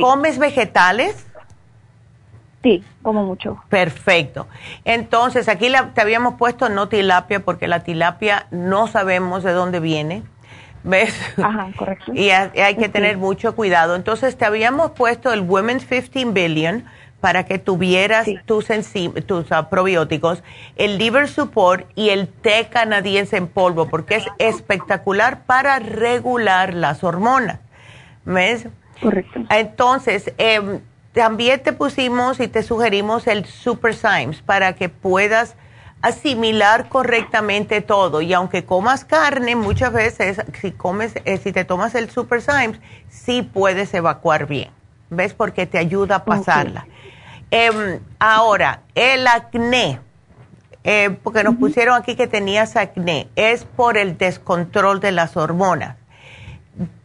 [0.00, 1.26] ¿Comes vegetales?
[2.62, 3.62] Sí, como mucho.
[3.70, 4.46] Perfecto.
[4.84, 9.80] Entonces, aquí la- te habíamos puesto no tilapia porque la tilapia no sabemos de dónde
[9.80, 10.22] viene.
[10.82, 11.14] ¿Ves?
[11.42, 12.12] Ajá, correcto.
[12.14, 12.90] Y hay, que Sí.
[12.90, 13.96] tener mucho cuidado.
[13.96, 16.84] Entonces, te habíamos puesto el Women's 15 Billion
[17.20, 18.68] para que tuvieras tus,
[19.26, 20.42] tus ah, probióticos,
[20.76, 27.04] el Liver Support y el té canadiense en polvo, porque es espectacular para regular las
[27.04, 27.58] hormonas.
[28.24, 28.66] ¿Ves?
[29.02, 29.40] Correcto.
[29.50, 30.80] Entonces, em,
[31.12, 35.56] también te pusimos y te sugerimos el Super Symes para que puedas
[36.02, 38.20] asimilar correctamente todo.
[38.20, 42.80] Y aunque comas carne, muchas veces, si comes, eh, si te tomas el Super Symes,
[43.08, 44.70] sí puedes evacuar bien.
[45.10, 45.34] ¿Ves?
[45.34, 46.86] Porque te ayuda a pasarla.
[47.50, 49.98] Em, ahora, el acné,
[50.84, 55.96] eh, porque nos pusieron aquí que tenías acné, es por el descontrol de las hormonas.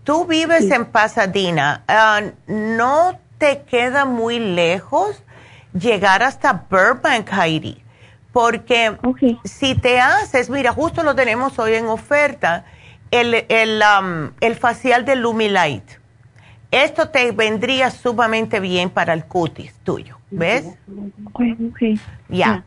[0.03, 5.23] tú vives en Pasadena, ah, ¿no te queda muy lejos
[5.73, 7.81] llegar hasta Burbank, Heidi?
[8.31, 8.97] Porque
[9.45, 12.65] si te haces, mira, justo lo tenemos hoy en oferta,
[13.11, 15.83] el, el, um, el facial de Lumilight.
[16.71, 20.65] Esto te vendría sumamente bien para el cutis tuyo, ¿ves?
[22.27, 22.65] Ya.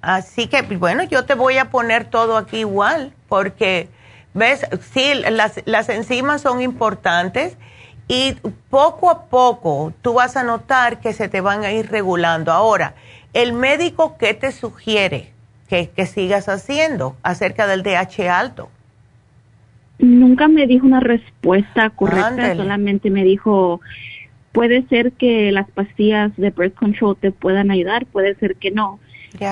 [0.00, 3.90] Así que, bueno, yo te voy a poner todo aquí igual, porque,
[4.32, 4.66] ¿ves?
[4.94, 7.58] Sí, las, las enzimas son importantes
[8.08, 8.34] y
[8.70, 12.52] poco a poco tú vas a notar que se te van a ir regulando.
[12.52, 12.94] Ahora,
[13.32, 15.32] ¿el médico qué te sugiere
[15.68, 18.68] que, que sigas haciendo acerca del DH alto?
[19.98, 23.80] Nunca me dijo una respuesta correcta, solamente me dijo,
[24.52, 29.00] puede ser que las pastillas de birth control te puedan ayudar, puede ser que no.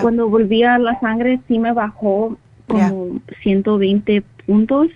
[0.00, 4.88] Cuando volví a la sangre sí me bajó como 120 puntos,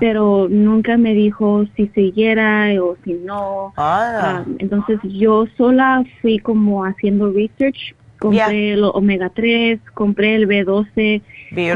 [0.00, 3.72] pero nunca me dijo si siguiera o si no.
[3.76, 4.20] Ah.
[4.22, 11.22] Ah, entonces yo sola fui como haciendo research, compré el omega 3, compré el B12,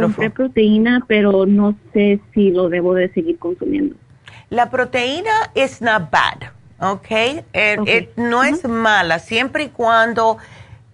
[0.01, 3.97] compré proteína, pero no sé si lo debo de seguir consumiendo.
[4.49, 6.51] La proteína es not bad,
[6.81, 7.11] ¿ok?
[7.11, 10.39] Eh, eh, no es mala, siempre y cuando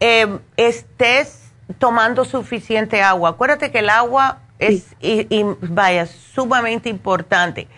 [0.01, 3.31] eh, estés tomando suficiente agua.
[3.31, 7.69] Acuérdate que el agua es, y, vaya, sumamente importante.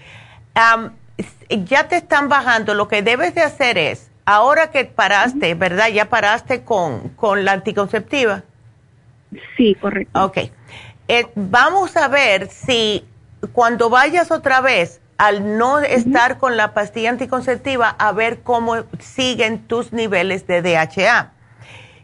[1.65, 5.89] ya te están bajando, lo que debes de hacer es, ahora que paraste, ¿verdad?
[5.89, 8.43] Ya paraste con, con la anticonceptiva.
[9.57, 10.25] Sí, correcto.
[10.25, 10.39] Ok.
[11.09, 13.05] Eh, vamos a ver si
[13.53, 19.67] cuando vayas otra vez, al no estar con la pastilla anticonceptiva, a ver cómo siguen
[19.67, 21.33] tus niveles de DHA.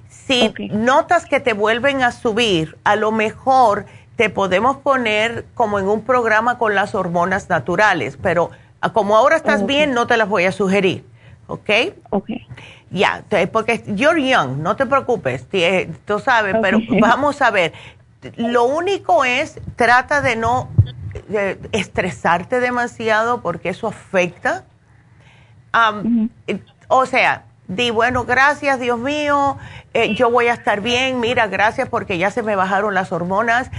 [0.08, 5.88] Si notas que te vuelven a subir, a lo mejor te podemos poner como en
[5.88, 8.50] un programa con las hormonas naturales, pero
[8.92, 11.04] como ahora estás bien, no te las voy a sugerir,
[11.46, 11.70] ¿ok?
[12.10, 12.30] Ok.
[12.90, 17.72] Ya, porque you're young, no te preocupes, eh, tú sabes, pero vamos a ver.
[18.36, 20.68] Lo único es, trata de no
[21.72, 24.64] estresarte demasiado porque eso afecta.
[26.88, 29.58] O sea, di, bueno, gracias Dios mío,
[29.92, 33.70] eh, yo voy a estar bien, mira, gracias porque ya se me bajaron las hormonas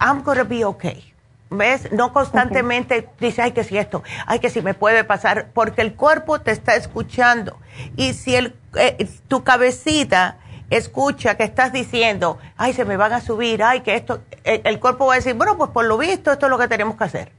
[0.00, 1.12] I'm gonna be okay.
[1.50, 1.90] ¿Ves?
[1.92, 5.94] No constantemente dice, ay, que si esto, ay, que si me puede pasar, porque el
[5.94, 7.58] cuerpo te está escuchando.
[7.96, 10.36] Y si el, eh, tu cabecita
[10.68, 14.78] escucha que estás diciendo, ay, se me van a subir, ay, que esto, eh, el,
[14.78, 17.04] cuerpo va a decir, bueno, pues por lo visto, esto es lo que tenemos que
[17.04, 17.32] hacer.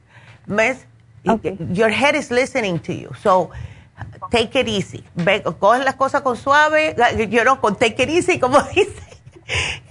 [0.46, 0.86] ¿Ves?
[1.22, 3.10] Your head is listening to you.
[3.22, 3.50] So,
[4.30, 5.04] take it easy.
[5.14, 6.96] Ve, coge las cosas con suave,
[7.28, 9.09] yo no, con take it easy, como dice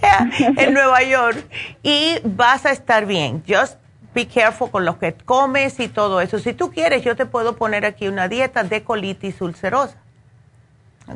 [0.56, 1.44] en Nueva York
[1.82, 3.42] y vas a estar bien.
[3.48, 3.78] Just
[4.14, 6.38] be careful con lo que comes y todo eso.
[6.38, 9.96] Si tú quieres, yo te puedo poner aquí una dieta de colitis ulcerosa.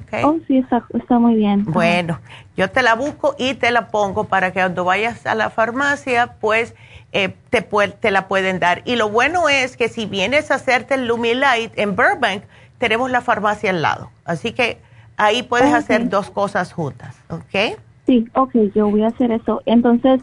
[0.07, 0.25] Okay.
[0.25, 1.65] Oh, sí, está, muy bien.
[1.67, 2.21] Bueno,
[2.57, 6.35] yo te la busco y te la pongo para que cuando vayas a la farmacia,
[6.41, 6.75] pues
[7.13, 8.83] eh, te, te la pueden dar.
[8.87, 12.43] Y lo bueno es que si vienes a hacerte el Lumilight en Burbank,
[12.79, 14.11] tenemos la farmacia al lado.
[14.25, 14.79] Así que
[15.17, 17.79] ahí puedes hacer dos cosas juntas, ¿ok?
[18.07, 19.63] Sí, ok, yo voy a hacer eso.
[19.67, 20.21] Entonces,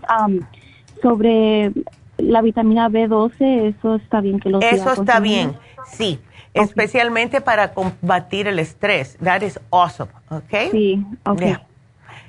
[1.02, 1.72] sobre
[2.18, 5.56] la vitamina B12, eso está bien que lo Eso está bien,
[5.86, 6.20] sí.
[6.53, 9.18] Especialmente para combatir el estrés.
[9.24, 10.72] That is awesome, ¿ok?
[10.72, 11.41] Sí, ok.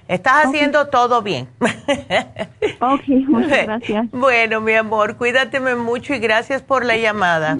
[0.06, 1.48] Estás haciendo todo bien.
[2.80, 4.10] ok, muchas gracias.
[4.12, 7.58] Bueno, mi amor, cuídateme mucho y gracias por la llamada.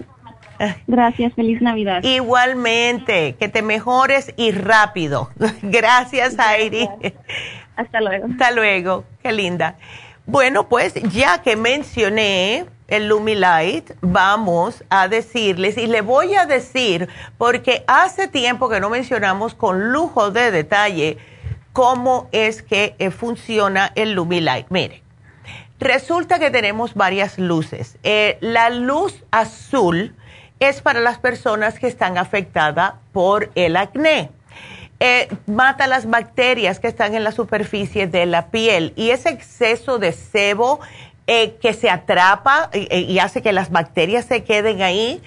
[0.87, 2.03] Gracias, feliz Navidad.
[2.03, 5.31] Igualmente, que te mejores y rápido.
[5.63, 6.89] Gracias, Airi.
[7.77, 8.27] Hasta luego.
[8.31, 9.77] Hasta luego, qué linda.
[10.27, 17.09] Bueno, pues ya que mencioné el Lumilight, vamos a decirles, y le voy a decir,
[17.39, 21.19] porque hace tiempo que no mencionamos con lujo de detalle
[21.73, 24.67] cómo es que eh, funciona el Lumilight.
[24.69, 25.03] Mire,
[25.81, 27.97] resulta que tenemos varias luces.
[28.03, 30.15] Eh, la luz azul
[30.61, 34.31] es para las personas que están afectadas por el acné
[35.05, 39.99] eh, mata las bacterias que están en la superficie de la piel y ese exceso
[39.99, 40.79] de sebo
[41.27, 45.21] eh, que se atrapa y, hace que las bacterias se queden ahí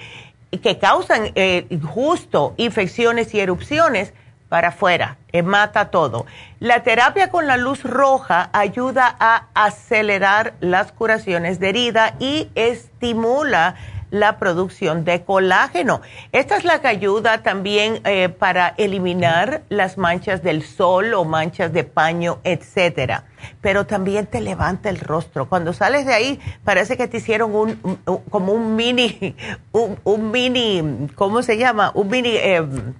[0.50, 4.14] y que causan eh, justo infecciones y erupciones
[4.48, 6.26] para afuera, mata todo.
[6.62, 13.76] La terapia con la luz roja ayuda a acelerar las curaciones de herida y estimula
[14.12, 16.02] la producción de colágeno.
[16.32, 21.74] Esta es la que ayuda también eh, para eliminar las manchas del sol o manchas
[21.74, 23.26] de paño, etcétera.
[23.62, 25.48] Pero también te levanta el rostro.
[25.48, 28.00] Cuando sales de ahí, parece que te hicieron un,
[28.30, 29.36] como un mini,
[29.72, 31.92] un, mini, ¿cómo se llama?
[31.94, 32.94] Un mini em,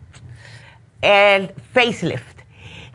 [1.02, 2.40] el facelift.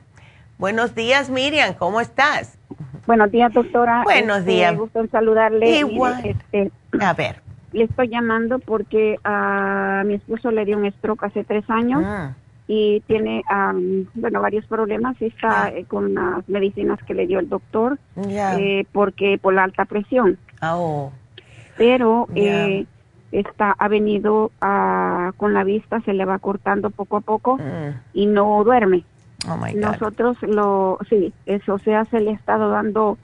[0.57, 2.57] Buenos días, Miriam, ¿cómo estás?
[3.05, 4.03] Buenos días, doctora.
[4.05, 4.71] Buenos este, días.
[4.71, 5.79] Me gusta saludarle.
[5.79, 6.21] Igual.
[6.23, 6.71] Este,
[7.01, 7.41] a ver.
[7.73, 12.33] Le estoy llamando porque a mi esposo le dio un stroke hace tres años ah.
[12.69, 13.43] y tiene,
[14.13, 15.21] bueno, varios problemas.
[15.21, 15.69] Está ah.
[15.71, 20.37] eh, con las medicinas que le dio el doctor eh, porque por la alta presión.
[20.61, 21.11] Oh.
[21.75, 22.85] Pero eh,
[23.31, 24.51] está ha venido
[25.37, 27.99] con la vista, se le va cortando poco a poco mm.
[28.13, 29.03] y no duerme.
[29.49, 29.81] Oh my God.
[29.81, 33.17] Nosotros lo, sí, eso, o sea, se le ha estado dando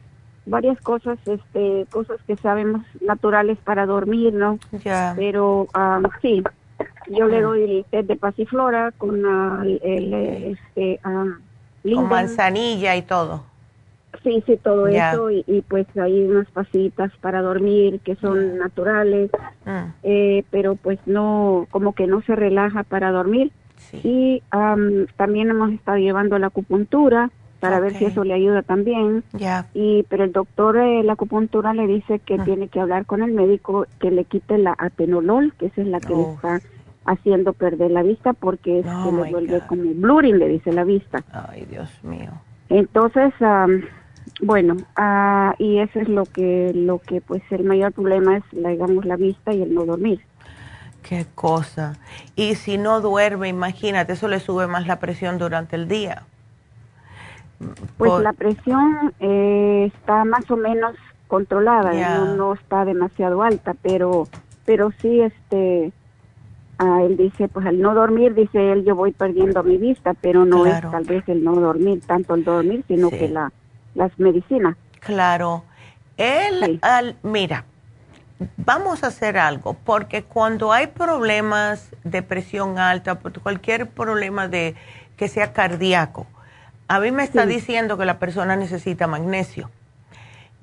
[0.46, 4.58] varias cosas, este, cosas que sabemos naturales para dormir, ¿no?
[5.16, 5.68] Pero
[6.22, 6.44] sí,
[7.10, 7.44] yo le mm.
[7.44, 9.24] doy el té de pasiflora con
[9.64, 13.44] el, este, con manzanilla y todo.
[14.24, 19.30] Sí, sí, todo eso y, pues hay unas pasitas para dormir que son naturales,
[19.66, 19.94] mm.
[20.04, 23.52] eh, pero pues no, como que no se relaja para dormir.
[24.04, 24.42] Y
[25.18, 27.30] también hemos estado llevando la acupuntura
[27.60, 29.24] para ver si eso le ayuda también.
[29.74, 32.44] Y pero el doctor de la acupuntura le dice que mm.
[32.44, 36.00] tiene que hablar con el médico que le quite la atenolol, que esa es la
[36.00, 36.60] que le está
[37.06, 41.24] haciendo perder la vista porque se oh le vuelve como blurring, le dice la vista.
[41.32, 42.32] Ay, Dios mío.
[42.70, 43.34] Entonces,
[44.42, 49.06] bueno, uh, y eso es lo que, lo que, pues, el mayor problema es, digamos,
[49.06, 50.22] la vista y el no dormir.
[51.02, 51.98] Qué cosa.
[52.36, 56.24] Y si no duerme, imagínate, eso le sube más la presión durante el día.
[57.98, 60.96] Pues la presión eh, está más o menos
[61.28, 61.92] controlada,
[62.36, 64.28] no, está demasiado alta, pero,
[64.66, 65.92] pero sí, este,
[66.80, 70.46] uh, él dice, pues al no dormir, dice él, yo voy perdiendo mi vista, pero
[70.46, 73.52] no es tal vez el no dormir, tanto el dormir, sino que la
[73.98, 74.78] las medicinas.
[75.00, 75.66] Claro.
[76.16, 77.66] Él, al, mira,
[78.56, 84.76] vamos a hacer algo, porque cuando hay problemas de presión alta, cualquier problema de
[85.18, 86.26] que sea cardíaco,
[86.88, 89.70] a mí me está diciendo que la persona necesita magnesio.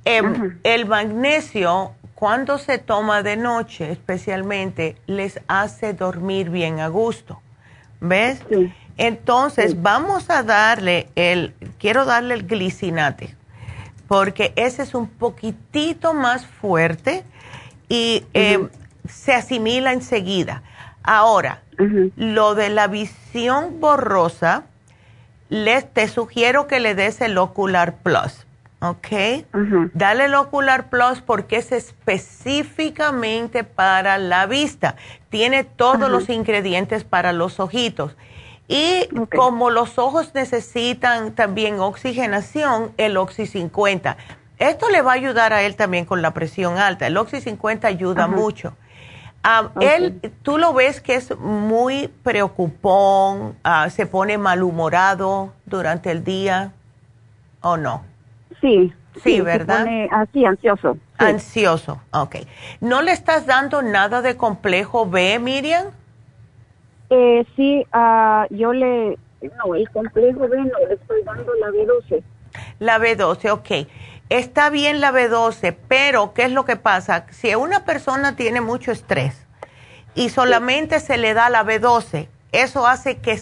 [0.06, 7.40] Em, el magnesio, cuando se toma de noche, especialmente, les hace dormir bien a gusto.
[8.00, 8.40] ¿Ves?
[8.96, 13.34] Entonces, vamos a darle el, quiero darle el glicinate,
[14.06, 17.24] porque ese es un poquitito más fuerte
[17.88, 18.68] y em,
[19.08, 20.62] se asimila enseguida.
[21.02, 21.62] Ahora,
[22.16, 24.64] lo de la visión borrosa,
[25.48, 28.43] les, te sugiero que le des el Ocular Plus,
[28.84, 29.46] ¿ok?
[29.94, 34.96] Dale el Ocular Plus porque es específicamente para la vista.
[35.30, 38.16] Tiene todos los ingredientes para los ojitos.
[38.68, 44.16] Y como los ojos necesitan también oxigenación, el Oxy 50.
[44.58, 47.06] Esto le va a ayudar a él también con la presión alta.
[47.06, 48.74] El Oxy 50 ayuda mucho.
[49.42, 56.24] Ah, él, tú lo ves que es muy preocupón, ah, se pone malhumorado durante el
[56.24, 56.72] día,
[57.60, 58.13] ¿o no?
[58.64, 58.94] Sí.
[59.22, 59.78] Sí, ¿verdad?
[59.78, 60.96] Se pone así, ansioso.
[61.18, 62.36] Ansioso, ok.
[62.80, 65.88] ¿No le estás dando nada de complejo B, Miriam?
[67.10, 72.22] Eh, sí, uh, yo le, no, el complejo B no, le estoy dando la B12.
[72.78, 73.88] La B12, ok.
[74.30, 77.26] Está bien la B12, pero ¿qué es lo que pasa?
[77.30, 79.46] Si una persona tiene mucho estrés
[80.14, 83.38] y solamente se le da la B12, eso hace que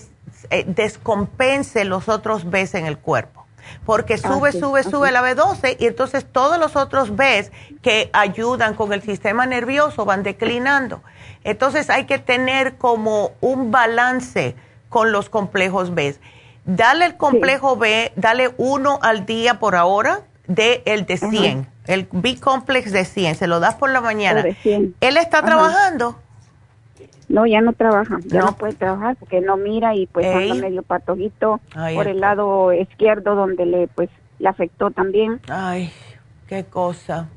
[0.51, 3.42] eh, descompense los otros Bs en el cuerpo.
[3.85, 7.51] Porque ah, sube, sube, sube la B12 y entonces todos los otros Bs
[7.83, 11.03] que ayudan con el sistema nervioso van declinando.
[11.45, 14.55] Entonces hay que tener como un balance
[14.89, 16.17] con los complejos B.
[16.65, 22.09] Dale el complejo B, dale uno al día por ahora de el de 100, el
[22.13, 24.45] B-complex de 100, se lo das por la mañana.
[24.65, 26.21] ¿Él está trabajando?
[27.33, 30.83] No, ya no trabaja, ya no, puede trabajar porque no mira y pues anda medio
[30.83, 31.61] patojito
[31.95, 35.41] por el lado izquierdo donde le pues le afectó también.
[35.49, 35.91] Ay,
[36.47, 37.31] qué cosa.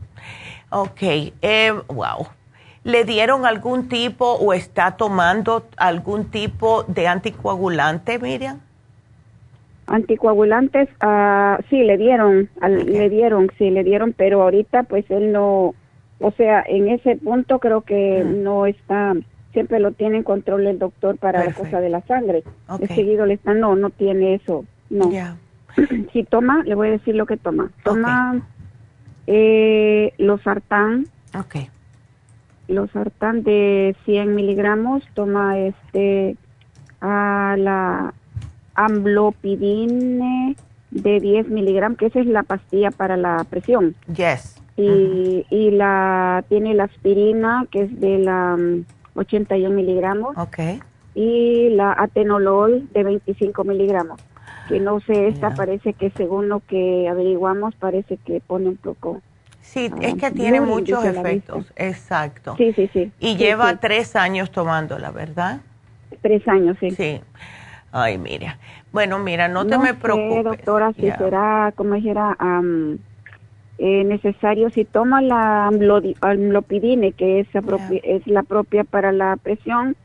[0.69, 2.27] Ok, eh, wow.
[2.83, 8.59] ¿Le dieron algún tipo o está tomando algún tipo de anticoagulante, Miriam?
[9.87, 15.73] Anticoagulantes, uh, sí, le dieron, le dieron, sí, le dieron, pero ahorita pues él no,
[16.19, 19.13] o sea, en ese punto creo que no está,
[19.55, 22.43] siempre lo tiene en control el doctor para la cosa de la sangre.
[22.93, 25.09] seguido le está, no, no tiene eso, no.
[26.11, 27.71] si toma, le voy a decir lo que toma.
[27.85, 28.45] Toma
[29.27, 31.07] eh, los sartán.
[31.33, 31.55] Ok.
[32.67, 36.35] Los sartán de 100 miligramos, toma este,
[36.99, 38.13] a la
[38.73, 40.57] amblopidine
[40.91, 43.95] de 10 miligramos, que esa es la pastilla para la presión.
[44.13, 44.61] Yes.
[44.75, 48.57] Y, y la tiene la aspirina, que es de la
[49.15, 50.37] 81 mm, miligramos.
[50.37, 50.59] Ok.
[51.13, 54.21] Y la atenolol de 25 miligramos.
[54.67, 59.21] Que no sé, esta parece que según lo que averiguamos, parece que pone un poco.
[59.61, 61.71] Sí, es ah, que tiene muchos efectos.
[61.75, 62.55] Exacto.
[62.57, 63.11] Sí, sí, sí.
[63.19, 65.61] Y lleva tres años tomándola, ¿verdad?
[66.21, 66.91] Tres años, sí.
[66.91, 67.21] Sí.
[67.91, 68.57] Ay, mira.
[68.91, 70.43] Bueno, mira, no, te me preocupes.
[70.43, 72.35] doctora, si será, como dijera,
[73.77, 77.47] eh, necesario, si toma la amlopidine, que es,
[78.03, 79.97] es la propia para la presión,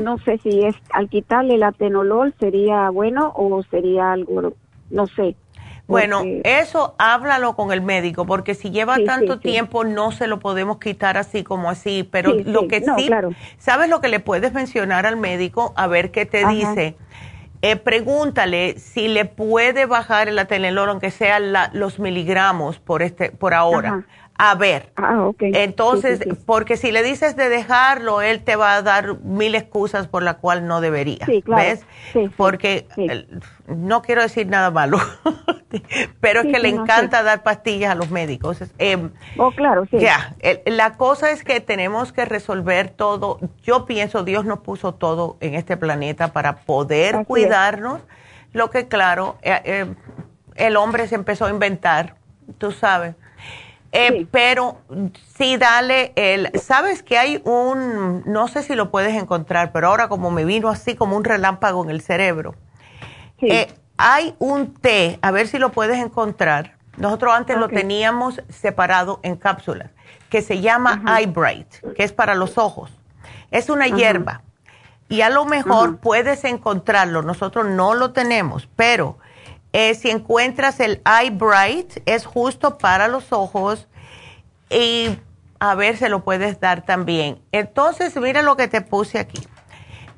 [0.00, 4.54] no sé si es al quitarle el atenolol sería bueno o sería algo,
[4.90, 5.34] no sé.
[5.88, 10.78] Bueno, eso háblalo con el médico, porque si lleva tanto tiempo no se lo podemos
[10.78, 13.10] quitar así como así, pero lo que sí,
[13.58, 15.72] ¿sabes lo que le puedes mencionar al médico?
[15.74, 16.94] A ver qué te dice
[17.62, 21.40] eh, pregúntale si le puede bajar el atenolol, aunque sea
[21.72, 24.06] los miligramos por, este, por ahora.
[24.42, 24.90] A ver.
[24.96, 25.52] Ah, okay.
[25.54, 30.22] Entonces, porque si le dices de dejarlo, él te va a dar mil excusas por
[30.22, 31.26] la cual no debería.
[31.26, 31.62] Sí, claro.
[31.62, 31.84] ¿Ves?
[32.38, 32.86] porque
[33.66, 34.98] no quiero decir nada malo,
[36.20, 38.64] pero es que le encanta dar pastillas a los médicos.
[38.78, 39.98] Eh, oh, claro, sí.
[39.98, 40.34] Ya,
[40.64, 43.40] la cosa es que tenemos que resolver todo.
[43.62, 48.00] Yo pienso, Dios nos puso todo en este planeta para poder cuidarnos.
[48.54, 49.94] Lo que, claro, eh, eh,
[50.54, 52.16] el hombre se empezó a inventar,
[52.56, 53.16] tú sabes
[53.92, 54.78] eh, pero
[55.36, 60.08] sí, dale el, sabes que hay un, no sé si lo puedes encontrar, pero ahora
[60.08, 62.54] como me vino así como un relámpago en el cerebro,
[63.42, 66.76] eh, hay un té, a ver si lo puedes encontrar.
[66.96, 69.90] Nosotros antes lo teníamos separado en cápsulas,
[70.28, 72.92] que se llama Eye Bright, que es para los ojos.
[73.50, 74.42] Es una hierba.
[75.08, 77.22] Y a lo mejor puedes encontrarlo.
[77.22, 79.18] Nosotros no lo tenemos, pero
[79.72, 83.86] eh, si encuentras el Eye Bright, es justo para los ojos
[84.68, 85.10] y
[85.60, 87.38] a ver, se lo puedes dar también.
[87.52, 89.46] Entonces, mira lo que te puse aquí.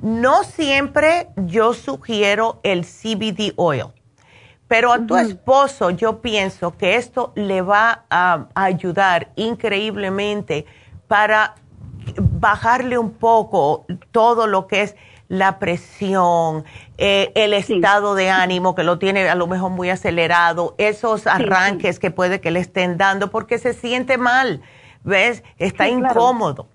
[0.00, 3.86] No siempre yo sugiero el CBD oil,
[4.68, 10.64] pero a tu esposo yo pienso que esto le va a, ayudar increíblemente
[11.08, 11.56] para
[12.18, 14.96] bajarle un poco todo lo que es
[15.32, 16.66] la presión,
[16.98, 21.98] eh, el estado de ánimo que lo tiene a lo mejor muy acelerado, esos arranques
[21.98, 24.60] que puede que le estén dando porque se siente mal
[25.04, 25.42] ¿ves?
[25.58, 26.68] Está incómodo.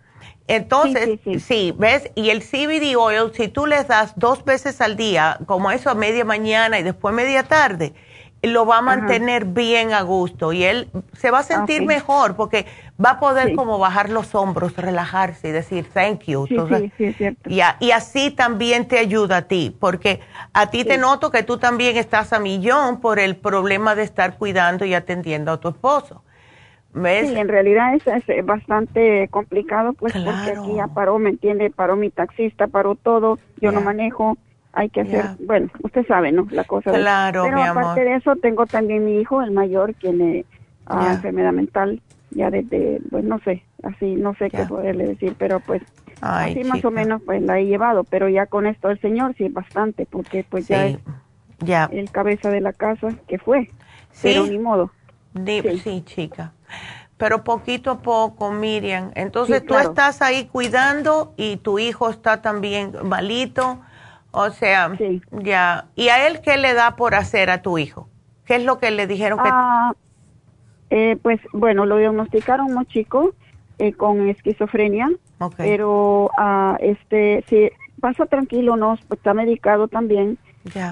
[0.47, 2.09] Entonces, sí, ¿ves?
[2.15, 5.93] Y el CBD oil, si tú les das dos veces al día, como eso a
[5.93, 7.93] media mañana y después media tarde,
[8.43, 12.65] lo va a mantener bien a gusto y él se va a sentir mejor porque
[13.03, 16.45] va a poder como bajar los hombros, relajarse y decir thank you.
[16.47, 17.49] Sí, sí, cierto.
[17.49, 20.19] Y, y, así también te ayuda a ti, porque
[20.53, 24.37] a ti te noto que tú también estás a millón por el problema de estar
[24.37, 26.23] cuidando y atendiendo a tu esposo.
[26.93, 31.69] Sí, en realidad es, bastante complicado, pues porque aquí ya paró, ¿me entiende?
[31.69, 34.37] Paró mi taxista, paró todo, yo no manejo,
[34.77, 36.47] hay que hacer, bueno, usted sabe, ¿no?
[36.51, 36.91] La cosa.
[36.91, 40.45] Claro, Pero aparte de eso, tengo también mi hijo, el mayor, tiene
[40.85, 41.99] ah, enfermedad mental,
[42.29, 45.81] ya desde, pues no sé, así, no sé qué poderle decir, pero pues
[46.21, 49.49] así más o menos pues la he llevado, pero ya con esto el señor sí
[49.49, 50.99] bastante, porque pues ya es
[51.59, 51.89] ya.
[51.91, 53.69] el cabeza de la casa que fue,
[54.21, 54.91] pero ni modo.
[55.83, 56.53] sí, chica
[57.17, 59.11] pero poquito a poco, Miriam.
[59.15, 63.79] Entonces tú estás ahí cuidando y tu hijo está también malito,
[64.31, 64.91] o sea,
[65.31, 65.85] ya.
[65.95, 68.09] ¿Y a él qué le da por hacer a tu hijo?
[68.45, 69.49] ¿Qué es lo que le dijeron que...
[69.51, 69.93] Ah,
[70.89, 73.33] eh, pues bueno, lo diagnosticaron muy chico
[73.77, 75.09] eh, con esquizofrenia,
[75.57, 80.37] pero uh, este, si pasa tranquilo, no, pues está medicado también.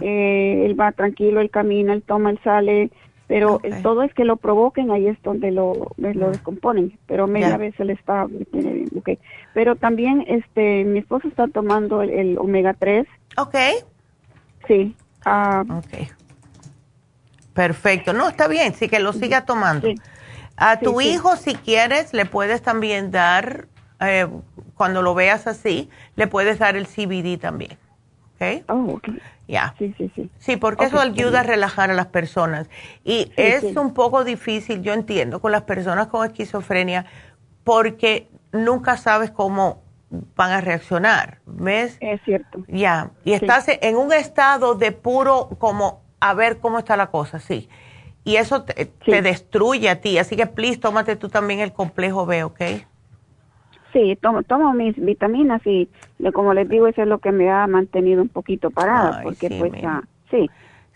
[0.02, 2.92] Eh, él va tranquilo, él camina, él toma, él sale,
[3.28, 7.74] pero todo es que lo provoquen, ahí es donde lo, lo descomponen, pero media vez
[7.80, 9.18] él está, tiene bien, okay.
[9.54, 13.08] Pero también, este, mi esposo está tomando el, omega 3.
[13.38, 13.56] Ok.
[14.68, 14.96] Sí.
[15.26, 16.10] Uh, ok.
[17.54, 19.88] Perfecto, no, está bien, sí que lo siga tomando.
[20.58, 23.68] A tu hijo, si quieres, le puedes también dar,
[24.02, 24.28] eh,
[24.76, 27.78] cuando lo veas así, le puedes dar el CBD también.
[28.36, 28.64] ¿Ok?
[28.70, 29.10] Oh, ok.
[29.48, 29.76] Ya.
[29.78, 30.30] Sí, sí, sí.
[30.38, 32.70] Sí, porque eso ayuda a relajar a las personas.
[33.04, 37.06] Y es un poco difícil, yo entiendo, con las personas con esquizofrenia,
[37.64, 39.84] porque nunca sabes cómo
[40.36, 41.98] van a reaccionar, ¿ves?
[42.00, 42.64] Es cierto.
[42.68, 43.12] Ya.
[43.24, 47.70] Y estás en un estado de puro, como, a ver cómo está la cosa, sí.
[48.24, 50.18] Y eso te, te destruye a ti.
[50.18, 52.62] Así que, please, tómate tú también el complejo B, ¿ok?
[53.96, 55.88] Sí, tomo, tomo mis vitaminas y
[56.34, 59.72] como les digo, eso es lo que me ha mantenido un poquito parada, porque pues
[59.86, 60.50] ah, sí,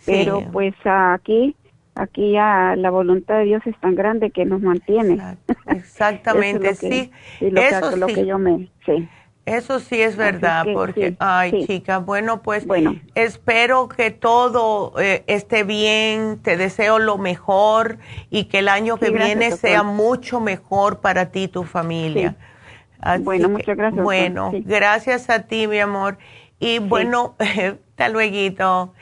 [0.05, 1.55] pero pues aquí
[1.95, 5.17] aquí ya la voluntad de Dios es tan grande que nos mantiene.
[5.67, 7.09] Exactamente, sí.
[7.39, 9.07] eso lo que yo me, sí.
[9.45, 12.95] Eso sí es verdad, porque, ay, chica, bueno, pues bueno.
[13.15, 17.97] espero que todo eh, esté bien, te deseo lo mejor
[18.29, 22.35] y que el año que viene sea mucho mejor para ti y tu familia
[23.21, 24.03] bueno, muchas gracias.
[24.03, 26.17] Bueno, gracias a ti, mi amor.
[26.59, 28.93] Y bueno, hasta luego.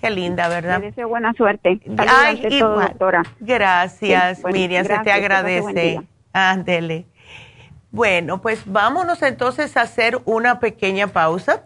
[0.00, 0.80] Qué linda, ¿verdad?
[0.80, 1.80] Te deseo buena suerte.
[1.98, 3.22] Ay, doctora.
[3.38, 6.00] Gracias, Miriam, se te agradece.
[6.32, 7.06] Ándele.
[7.90, 11.64] Bueno, pues vámonos entonces a hacer una pequeña pausa.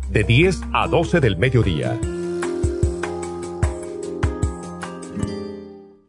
[0.11, 1.97] de 10 a 12 del mediodía.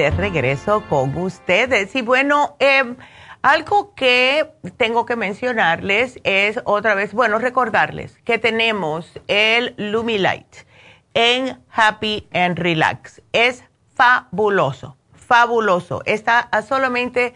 [0.00, 1.94] De regreso con ustedes.
[1.94, 2.96] Y bueno, em,
[3.42, 10.66] algo que tengo que mencionarles es otra vez, bueno, recordarles que tenemos el Lumilight
[11.12, 13.20] en Happy and Relax.
[13.34, 13.62] Es
[13.94, 16.00] fabuloso, fabuloso.
[16.06, 17.34] Está a solamente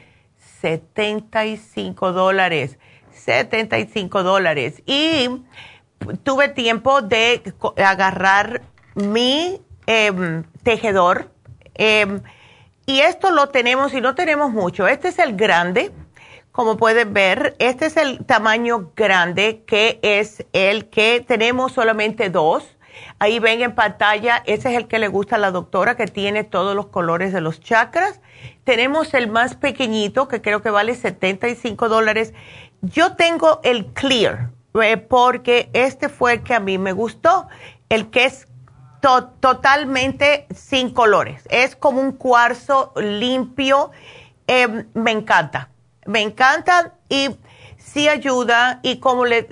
[0.63, 2.79] 75 dólares.
[3.11, 4.83] 75 dólares.
[4.87, 5.29] Y
[6.23, 7.43] tuve tiempo de
[7.77, 8.63] agarrar
[8.95, 11.35] mi em, tejedor
[11.75, 12.23] Em,
[12.87, 14.87] y esto lo tenemos y no tenemos mucho.
[14.87, 15.93] Este es el grande,
[16.53, 17.57] como pueden ver.
[17.59, 22.77] Este es el tamaño grande, que es el que tenemos solamente dos.
[23.19, 26.45] Ahí ven en pantalla, ese es el que le gusta a la doctora, que tiene
[26.45, 28.21] todos los colores de los chakras.
[28.65, 32.35] Tenemos el más pequeñito, que creo que vale 75 dólares.
[32.83, 34.51] Yo tengo el clear,
[34.81, 37.49] eh, porque este fue el que a mí me gustó.
[37.89, 38.47] El que es
[39.41, 41.43] totalmente sin colores.
[41.51, 43.91] Es como un cuarzo limpio.
[44.47, 45.71] Em, me encanta.
[46.07, 47.37] Me encanta y
[47.77, 48.81] sí ayuda.
[48.83, 49.45] Y como les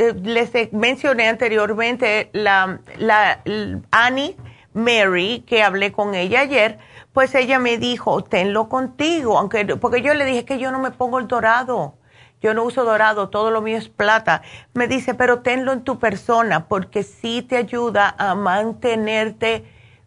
[0.73, 3.43] mencioné anteriormente, la, la,
[3.91, 4.37] Annie
[4.73, 6.79] Mary, que hablé con ella ayer,
[7.13, 10.91] pues ella me dijo, tenlo contigo, aunque porque yo le dije que yo no me
[10.91, 11.95] pongo el dorado
[12.43, 14.43] yo no uso dorado, todo lo mío es plata.
[14.75, 19.65] Me dice, pero tenlo en tu persona porque sí te ayuda a mantenerte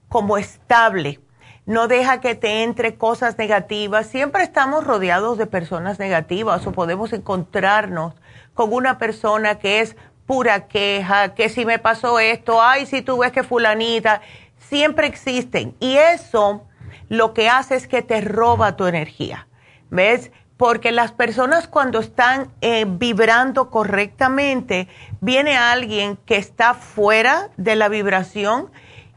[0.10, 1.22] como estable.
[1.66, 4.08] No deja que te entre cosas negativas.
[4.08, 8.14] Siempre estamos rodeados de personas negativas o podemos encontrarnos
[8.54, 9.96] con una persona que es
[10.28, 14.22] pura queja, que si me pasó esto, ay, si tú ves que fulanita,
[14.58, 15.76] siempre existen.
[15.80, 16.64] Y eso
[17.10, 19.48] lo que hace es que te roba tu energía.
[19.90, 20.32] ¿Ves?
[20.58, 24.88] Porque las personas cuando están eh, vibrando correctamente,
[25.20, 28.72] viene alguien que está fuera de la vibración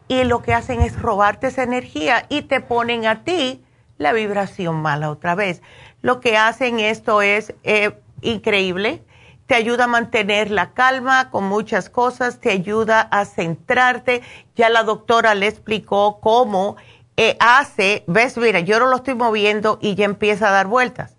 [0.09, 3.63] y lo que hacen es robarte esa energía y te ponen a ti
[3.99, 5.63] la vibración mala otra vez.
[6.03, 9.03] Lo que hacen esto es eh, increíble,
[9.47, 14.23] te ayuda a mantener la calma con muchas cosas, te ayuda a centrarte.
[14.57, 16.77] Ya la doctora le explicó cómo
[17.17, 21.18] eh, hace, ves, mira, yo no lo estoy moviendo y ya empieza a dar vueltas.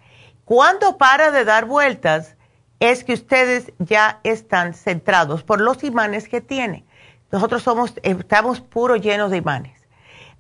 [0.49, 2.35] Cuando para de dar vueltas,
[2.79, 6.85] es que ustedes ya están centrados por los imanes que tiene.
[7.31, 9.79] Nosotros somos, estamos puro llenos de imanes.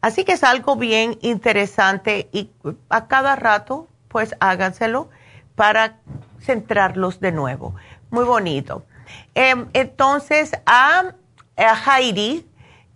[0.01, 2.49] Así que es algo bien interesante y
[2.89, 5.11] a cada rato, pues háganselo
[5.53, 5.99] para
[6.41, 7.75] centrarlos de nuevo.
[8.09, 8.83] Muy bonito.
[9.35, 11.13] Em, entonces, a,
[11.55, 12.49] a Heidi,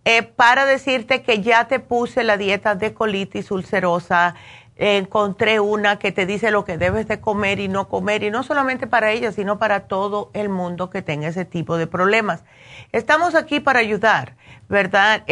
[0.06, 4.34] eh, para decirte que ya te puse la dieta de colitis ulcerosa,
[4.76, 8.44] encontré una que te dice lo que debes de comer y no comer, y no
[8.44, 12.44] solamente para ella, sino para todo el mundo que tenga ese tipo de problemas.
[12.92, 14.36] Estamos aquí para ayudar,
[14.70, 15.24] ¿verdad?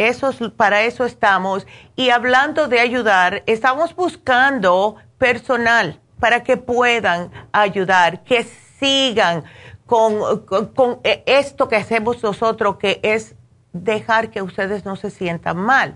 [0.56, 1.66] Para eso estamos.
[1.96, 8.44] Y hablando de ayudar, estamos buscando personal para que puedan ayudar, que
[8.78, 9.44] sigan
[9.86, 13.34] con, con esto que hacemos nosotros, que es
[13.72, 15.94] dejar que ustedes no se sientan mal.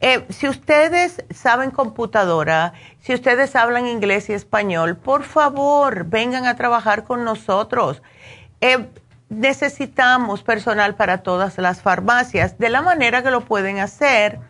[0.00, 6.56] Eh, si ustedes saben computadora, si ustedes hablan inglés y español, por favor, vengan a
[6.56, 8.02] trabajar con nosotros.
[8.60, 8.86] Eh,
[9.30, 12.58] necesitamos personal para todas las farmacias.
[12.58, 14.40] De la manera que lo pueden hacer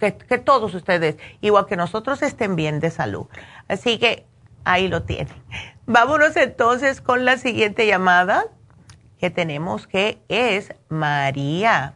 [0.00, 3.26] que, que todos ustedes, igual que nosotros, estén bien de salud.
[3.68, 4.26] Así que
[4.64, 5.34] ahí lo tienen.
[5.86, 8.46] Vámonos entonces con la siguiente llamada
[9.18, 11.94] que tenemos, que es María.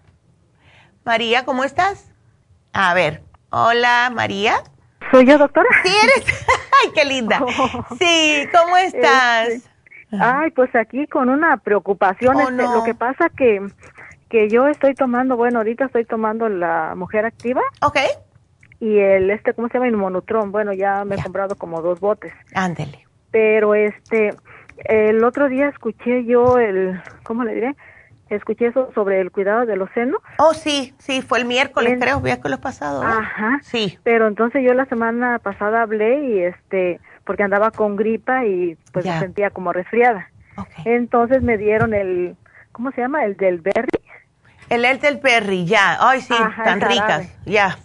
[1.05, 2.11] María, ¿cómo estás?
[2.73, 4.55] A ver, hola María.
[5.11, 5.69] ¿Soy yo, doctora?
[5.83, 6.47] Sí, eres.
[6.83, 7.45] Ay, qué linda.
[7.99, 9.49] Sí, ¿cómo estás?
[9.49, 9.69] Este,
[10.19, 12.37] ay, pues aquí con una preocupación.
[12.37, 13.61] Oh, este, lo que pasa que,
[14.31, 17.61] que yo estoy tomando, bueno, ahorita estoy tomando la mujer activa.
[17.83, 17.99] Ok.
[18.81, 19.89] Y el, este, ¿cómo se llama?
[19.89, 20.53] Inmonutrón.
[20.53, 22.33] Bueno, ya me he comprado como dos botes.
[22.55, 23.07] Ándele.
[23.31, 24.35] Pero este,
[24.85, 27.77] el otro día escuché yo el, ¿cómo le diré?
[28.37, 30.21] Escuché eso sobre el cuidado de los senos.
[30.39, 33.03] Oh, sí, sí, fue el miércoles, creo, miércoles pasado.
[33.03, 33.59] Ajá.
[33.63, 33.99] Sí.
[34.03, 39.05] Pero entonces yo la semana pasada hablé y este, porque andaba con gripa y pues
[39.05, 40.29] me sentía como resfriada.
[40.85, 42.37] Entonces me dieron el,
[42.73, 43.25] ¿cómo se llama?
[43.25, 43.89] El del berry.
[44.71, 45.99] El el del berry, ya.
[46.01, 46.35] Ay, sí,
[46.65, 47.77] tan ricas, ya.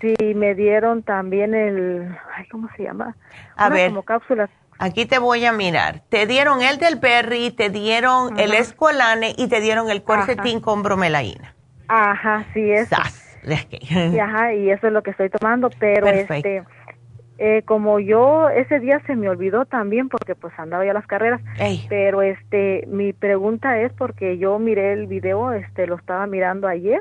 [0.00, 3.14] Sí, me dieron también el, ay, ¿cómo se llama?
[3.56, 3.90] A ver.
[3.90, 4.48] Como cápsulas
[4.78, 6.02] Aquí te voy a mirar.
[6.08, 10.82] Te dieron el del berry, te dieron el escualane y te dieron el cuercetín con
[10.82, 11.54] bromelaína.
[11.88, 12.88] Ajá, sí es.
[14.18, 16.64] ajá, y eso es lo que estoy tomando, pero este
[17.38, 21.40] eh, como yo ese día se me olvidó también porque pues andaba ya las carreras,
[21.88, 27.00] pero este mi pregunta es porque yo miré el video, este lo estaba mirando ayer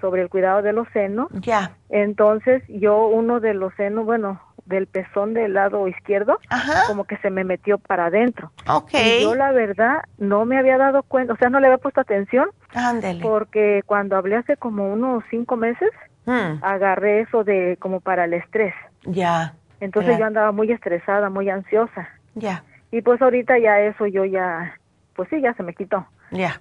[0.00, 1.28] sobre el cuidado de los senos.
[1.32, 1.72] Ya.
[1.90, 6.38] Entonces yo uno de los senos, bueno, del pezón del lado izquierdo,
[6.86, 8.50] como que se me metió para adentro.
[8.66, 9.18] Okay.
[9.18, 12.00] Y yo la verdad no me había dado cuenta, o sea, no le había puesto
[12.00, 12.48] atención.
[12.74, 13.22] Ándele.
[13.22, 15.90] Porque cuando hablé hace como unos cinco meses,
[16.24, 16.62] hmm.
[16.62, 18.74] agarré eso de como para el estrés.
[19.04, 19.54] Ya.
[19.80, 22.08] Entonces yo andaba muy estresada, muy ansiosa.
[22.34, 22.64] Ya.
[22.90, 24.78] Y pues ahorita ya eso yo ya,
[25.14, 26.06] pues sí, ya se me quitó.
[26.30, 26.60] Ya.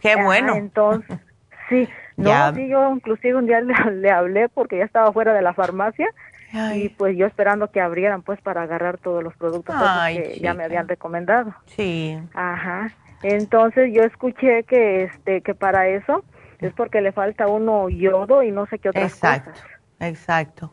[0.00, 0.54] Qué bueno.
[0.54, 1.18] Entonces,
[1.68, 1.88] sí.
[2.16, 3.60] No, sí, yo inclusive un día
[3.92, 6.08] le, hablé porque ya estaba fuera de la farmacia
[6.74, 9.76] y pues yo esperando que abrieran pues para agarrar todos los productos
[10.08, 11.54] que ya me habían recomendado.
[11.66, 12.18] Sí.
[12.34, 12.90] Ajá.
[13.22, 16.24] Entonces yo escuché que este que para eso
[16.60, 19.60] es porque le falta uno yodo y no sé qué otras exacto,
[20.00, 20.72] Exacto.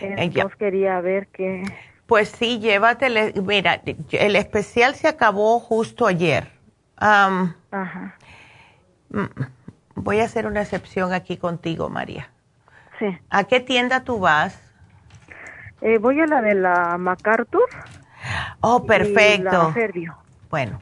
[0.00, 1.62] Entonces quería ver qué
[2.06, 3.80] Pues sí, llévatele, mira,
[4.12, 6.48] el especial se acabó justo ayer.
[6.96, 8.16] Ajá.
[9.10, 9.24] Mm,
[9.94, 12.28] voy a hacer una excepción aquí contigo, María.
[12.98, 13.06] Sí.
[13.30, 14.60] ¿A qué tienda tú vas?
[15.80, 17.68] Eh, voy a la de la MacArthur.
[18.60, 19.74] Oh, perfecto.
[19.94, 20.06] Y
[20.48, 20.80] Bueno,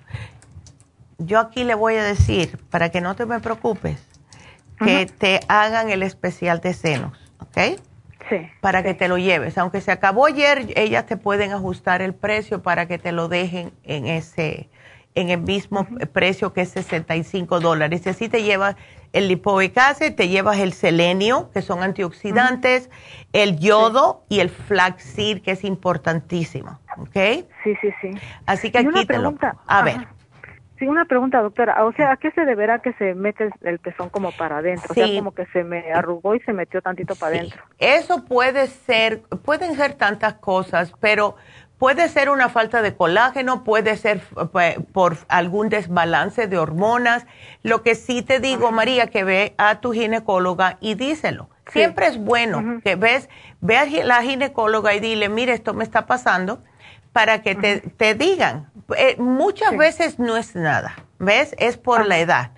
[1.18, 4.06] yo aquí le voy a decir, para que no te me preocupes,
[4.78, 7.80] que te hagan el especial de senos, ¿ok?
[8.28, 8.48] Sí.
[8.60, 9.58] Para que te lo lleves.
[9.58, 13.72] Aunque se acabó ayer, ellas te pueden ajustar el precio para que te lo dejen
[13.84, 14.68] en ese,
[15.14, 18.02] en el mismo precio que es 65 dólares.
[18.04, 18.76] Y así te llevas
[19.12, 19.74] el lipoic
[20.14, 22.90] te llevas el selenio, que son antioxidantes,
[23.32, 26.78] el yodo y el flaxseed, que es importantísimo.
[26.96, 27.44] ¿Ok?
[27.64, 28.10] Sí, sí, sí.
[28.46, 29.34] Así que aquí te lo...
[29.66, 30.06] A ver.
[30.80, 31.84] Sí, una pregunta, doctora.
[31.84, 34.88] O sea, ¿a qué se deberá que se mete el pezón como para adentro?
[34.90, 37.62] O sea, como que se me arrugó y se metió tantito para adentro.
[37.78, 41.36] Eso puede ser, pueden ser tantas cosas, pero
[41.76, 44.22] puede ser una falta de colágeno, puede ser
[44.58, 47.26] eh, por algún desbalance de hormonas.
[47.62, 51.50] Lo que sí te digo, María, que ve a tu ginecóloga y díselo.
[51.66, 53.28] Siempre es bueno que ves,
[53.60, 56.58] ve a la ginecóloga y dile, mire, esto me está pasando
[57.12, 58.70] para que te, te digan.
[58.96, 61.54] Eh, muchas veces no es nada, ¿ves?
[61.58, 62.52] Es por la edad.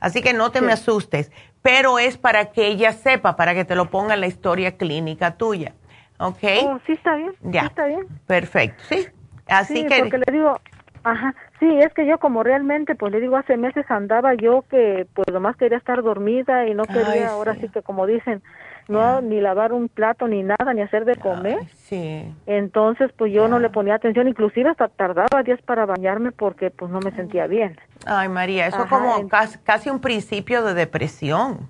[0.00, 3.74] Así que no te me asustes, pero es para que ella sepa, para que te
[3.74, 5.74] lo ponga en la historia clínica tuya.
[6.18, 6.42] ¿Ok?
[6.64, 7.32] Oh, sí, está bien.
[7.42, 7.62] Ya.
[7.62, 8.06] está bien.
[8.26, 9.06] Perfecto, sí.
[9.48, 10.00] Así sí, que.
[10.00, 10.58] Porque le digo,
[11.04, 15.06] ajá, sí, es que yo como realmente, pues le digo, hace meses andaba yo que,
[15.14, 18.42] pues lo más quería estar dormida y no quería, ahora sí que como dicen,
[18.88, 21.58] no ni lavar un plato ni nada, ni hacer de comer.
[21.76, 22.32] sí.
[22.46, 26.90] Entonces, pues yo no le ponía atención, inclusive hasta tardaba días para bañarme porque pues
[26.90, 27.76] no me sentía bien.
[28.06, 31.68] Ay, María, eso es como casi, un principio de depresión.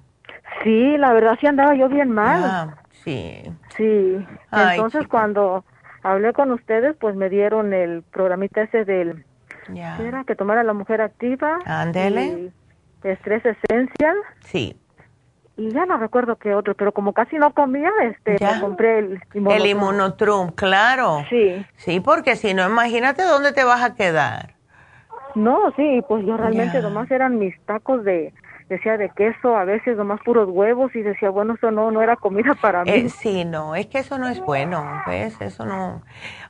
[0.62, 2.74] Sí, la verdad sí andaba yo bien mal.
[3.04, 3.42] sí.
[3.76, 4.26] Sí.
[4.52, 5.64] Entonces, cuando
[6.02, 9.24] hablé con ustedes, pues me dieron el programita ese del
[9.74, 11.58] era que tomara la mujer activa.
[11.64, 12.52] Ándele.
[13.02, 14.16] Estrés esencial.
[14.40, 14.76] Sí
[15.56, 19.20] y ya no recuerdo qué otro, pero como casi no comía, este, me compré el
[19.34, 19.62] inmunotrum.
[19.62, 21.24] El inmunotrum, claro.
[21.30, 21.64] Sí.
[21.76, 24.54] Sí, porque si no, imagínate dónde te vas a quedar.
[25.34, 28.32] No, sí, pues yo realmente nomás eran mis tacos de,
[28.68, 32.16] decía de queso, a veces nomás puros huevos y decía, bueno, eso no, no era
[32.16, 32.90] comida para mí.
[32.90, 35.40] Eh, sí, no, es que eso no es bueno, ¿ves?
[35.40, 36.02] Eso no.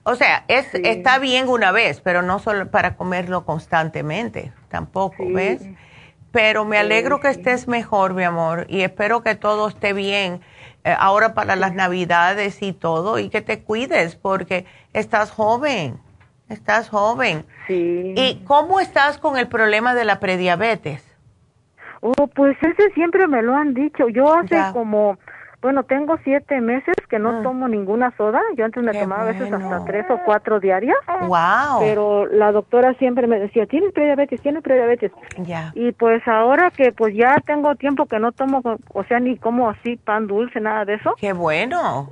[0.05, 5.69] O sea, es, está bien una vez, pero no solo para comerlo constantemente, tampoco, ¿ves?
[6.37, 10.43] Pero me alegro que estés mejor, mi amor, y espero que todo esté bien
[10.85, 15.99] eh, ahora para las navidades y todo, y que te cuides porque estás joven,
[16.51, 17.47] estás joven.
[17.67, 18.13] Sí.
[18.15, 21.03] ¿Y cómo estás con el problema de la prediabetes?
[22.03, 24.11] Oh, pues ese siempre me lo han dicho.
[24.11, 25.19] Yo hace como
[25.63, 27.43] bueno, tengo siete meses que no ah.
[27.43, 28.41] tomo ninguna soda.
[28.57, 30.97] Yo antes me tomaba a veces hasta tres o cuatro diarias.
[31.23, 31.81] Wow.
[31.81, 35.13] Pero la doctora siempre me decía, tienes prediabetes, tienes prediabetes.
[35.39, 35.73] Ya.
[35.75, 38.63] Y pues ahora que pues ya tengo tiempo que no tomo,
[38.93, 41.15] o sea, ni como así pan dulce, nada de eso.
[41.19, 42.09] Qué bueno.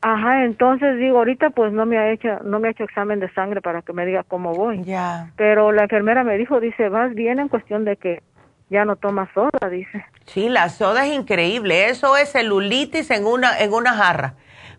[0.00, 3.32] Ajá, entonces digo, ahorita pues no me ha hecho, no me ha hecho examen de
[3.32, 4.84] sangre para que me diga cómo voy.
[4.84, 5.32] Ya.
[5.36, 8.22] Pero la enfermera me dijo, dice, vas bien en cuestión de que
[8.70, 10.04] ya no toma soda, dice.
[10.26, 11.88] Sí, la soda es increíble.
[11.88, 14.34] Eso es celulitis en una, en una jarra.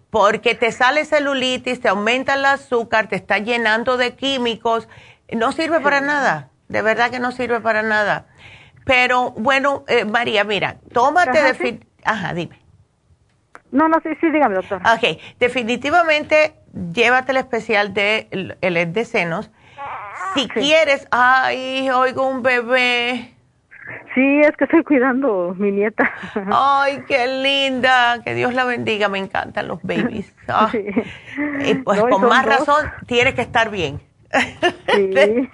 [0.09, 4.87] Porque te sale celulitis, te aumenta el azúcar, te está llenando de químicos.
[5.31, 6.49] No sirve para nada.
[6.67, 8.25] De verdad que no sirve para nada.
[8.85, 11.79] Pero bueno, eh, María, mira, tómate de...
[12.03, 12.59] Ajá, dime.
[13.71, 14.81] No, no, sí, sí, dígame, doctor.
[14.81, 16.55] Ok, definitivamente
[16.93, 18.27] llévate el especial de
[18.61, 19.51] el, de senos.
[20.33, 23.35] Si quieres, ay, oigo un bebé.
[24.15, 26.11] Sí, es que estoy cuidando mi nieta.
[26.51, 30.33] Ay, qué linda, que Dios la bendiga, me encantan los babies.
[30.47, 30.71] Ah.
[30.73, 34.01] Y pues con más razón tiene que estar bien.
[34.95, 35.49] Sí.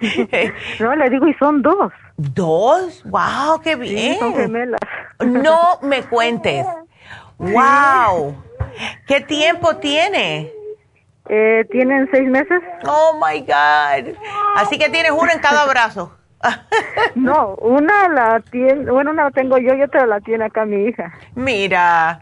[0.80, 1.92] no, le digo, y son dos.
[2.16, 3.02] ¿Dos?
[3.04, 4.18] ¡Wow, qué bien!
[4.18, 4.80] son gemelas.
[5.20, 6.66] No me cuentes.
[7.38, 8.42] ¡Wow!
[9.06, 10.50] ¿Qué tiempo tiene?
[11.28, 12.62] Eh, tienen seis meses.
[12.86, 14.14] Oh, my God.
[14.56, 16.16] Así que tienes uno en cada brazo.
[17.14, 20.84] no, una la tiene, bueno, una la tengo yo y otra la tiene acá mi
[20.84, 21.12] hija.
[21.34, 22.20] Mira,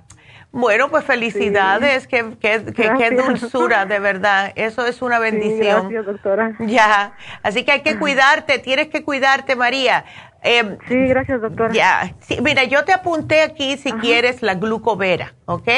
[0.54, 4.52] bueno, pues felicidades, qué, qué, dulzura, de verdad.
[4.54, 5.88] Eso es una bendición.
[5.88, 6.52] gracias, doctora.
[6.60, 10.04] Ya, así que hay que cuidarte, tienes que cuidarte, María.
[10.46, 11.72] Eh, sí, gracias, doctora.
[11.72, 15.68] Ya, mira, yo te apunté aquí si quieres la glucovera, ¿ok?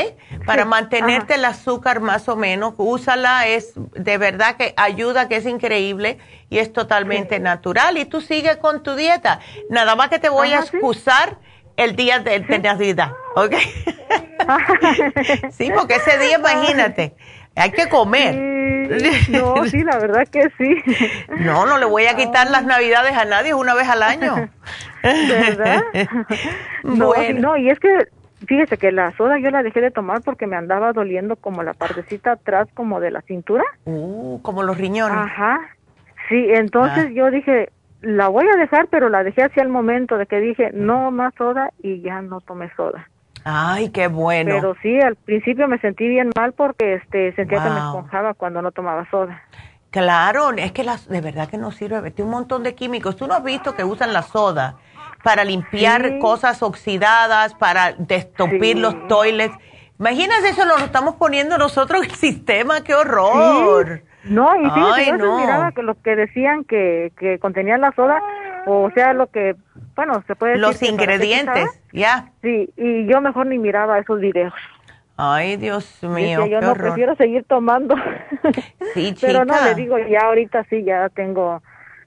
[0.44, 2.74] Para mantenerte el azúcar más o menos.
[2.76, 6.18] Úsala, es de verdad que ayuda, que es increíble
[6.51, 7.97] y es totalmente natural.
[7.97, 9.38] Y tú sigues con tu dieta.
[9.70, 11.38] Nada más que te voy a excusar
[11.76, 13.55] el día de, de Navidad, ¿ok?
[15.52, 17.14] sí, porque ese día, imagínate
[17.56, 18.34] hay que comer.
[19.30, 20.82] no, sí, la verdad que sí.
[21.40, 24.48] No, no le voy a quitar las navidades a nadie una vez al año.
[25.02, 25.82] ¿Verdad?
[26.84, 28.08] No, no, y es que
[28.46, 31.74] fíjese que la soda yo la dejé de tomar porque me andaba doliendo como la
[31.74, 33.64] partecita atrás como de la cintura.
[33.86, 35.16] Uh, como los riñones.
[35.18, 35.60] Ajá.
[36.28, 37.12] Sí, entonces ah.
[37.12, 37.70] yo dije,
[38.02, 41.34] la voy a dejar, pero la dejé hacia el momento de que dije, no más
[41.34, 43.08] soda y ya no tomé soda.
[43.48, 44.56] Ay, qué bueno.
[44.56, 48.60] Pero sí, al principio me sentí bien mal porque este sentía que me esponjaba cuando
[48.60, 49.40] no tomaba soda.
[49.90, 53.14] Claro, es que las, de verdad que no sirve, tiene un montón de químicos.
[53.14, 54.78] Tú no has visto que usan la soda
[55.23, 59.55] para limpiar cosas oxidadas, para destopir los toilets.
[60.01, 64.02] Imagínate eso, lo estamos poniendo nosotros en el sistema, qué horror.
[64.24, 64.64] No, y
[65.05, 65.39] sí, no.
[65.39, 68.20] miraba que los que decían que, que contenían la soda,
[68.66, 69.55] o sea, lo que,
[69.94, 70.66] bueno, se puede decir.
[70.66, 72.32] Los ingredientes, ya.
[72.43, 74.52] Sí, y yo mejor ni miraba esos videos.
[75.16, 76.47] Ay, Dios mío.
[76.47, 77.94] yo no prefiero seguir tomando.
[78.94, 79.26] Sí, chica.
[79.26, 81.62] Pero no, le digo, ya ahorita sí, ya tengo,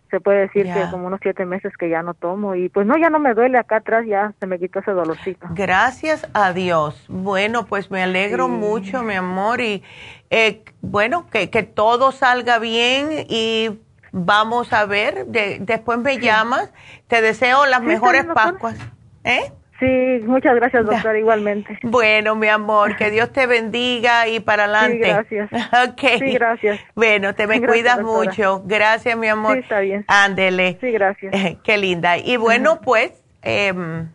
[0.10, 2.56] se puede decir que como unos siete meses que ya no tomo.
[2.56, 5.48] Y pues no, ya no me duele acá atrás, ya se me quitó ese dolorcito.
[5.52, 7.06] Gracias a Dios.
[7.08, 9.62] Bueno, pues me alegro mucho, mi amor.
[9.62, 9.84] Y
[10.30, 13.80] eh, bueno, que, que todo salga bien y
[14.12, 15.26] vamos a ver.
[15.28, 16.72] De, después me llamas.
[17.08, 18.78] Te deseo las mejores Pascuas.
[19.24, 19.52] ¿Eh?
[19.80, 21.80] Sí, muchas gracias, doctor, igualmente.
[21.84, 25.26] Bueno, mi amor, que Dios te bendiga y para adelante.
[25.30, 25.50] Sí, gracias.
[25.92, 26.20] Okay.
[26.20, 26.80] Sí, gracias.
[26.96, 28.62] Bueno, te me cuidas mucho.
[28.66, 29.54] Gracias, mi amor.
[29.54, 30.04] Sí, está bien.
[30.08, 30.78] Ándele.
[30.82, 31.34] Sí, gracias.
[31.64, 32.18] Qué linda.
[32.18, 34.10] Y bueno, pues, em,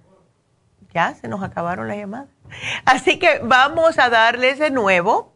[0.93, 2.29] ya se nos acabaron las llamadas.
[2.85, 5.34] Así que vamos a darles de nuevo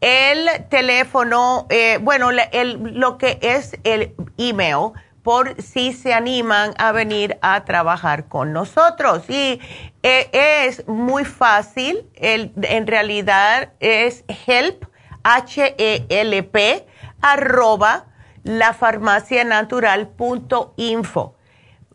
[0.00, 4.92] el teléfono, eh, bueno, el, lo que es el email
[5.22, 9.28] por si se animan a venir a trabajar con nosotros.
[9.28, 9.60] Y
[10.02, 14.84] eh, es muy fácil, el, en realidad es help,
[15.24, 16.86] H-E-L-P,
[17.20, 18.04] arroba
[18.44, 21.35] lafarmacianatural.info.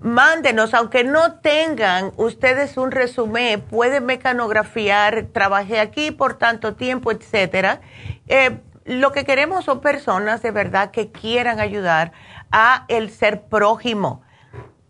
[0.02, 7.82] Mándenos, aunque no tengan ustedes un resumen, pueden mecanografiar, trabajé aquí por tanto tiempo, etcétera.
[8.28, 12.14] Eh, lo que queremos son personas de verdad que quieran ayudar
[12.52, 14.24] a el ser prójimo.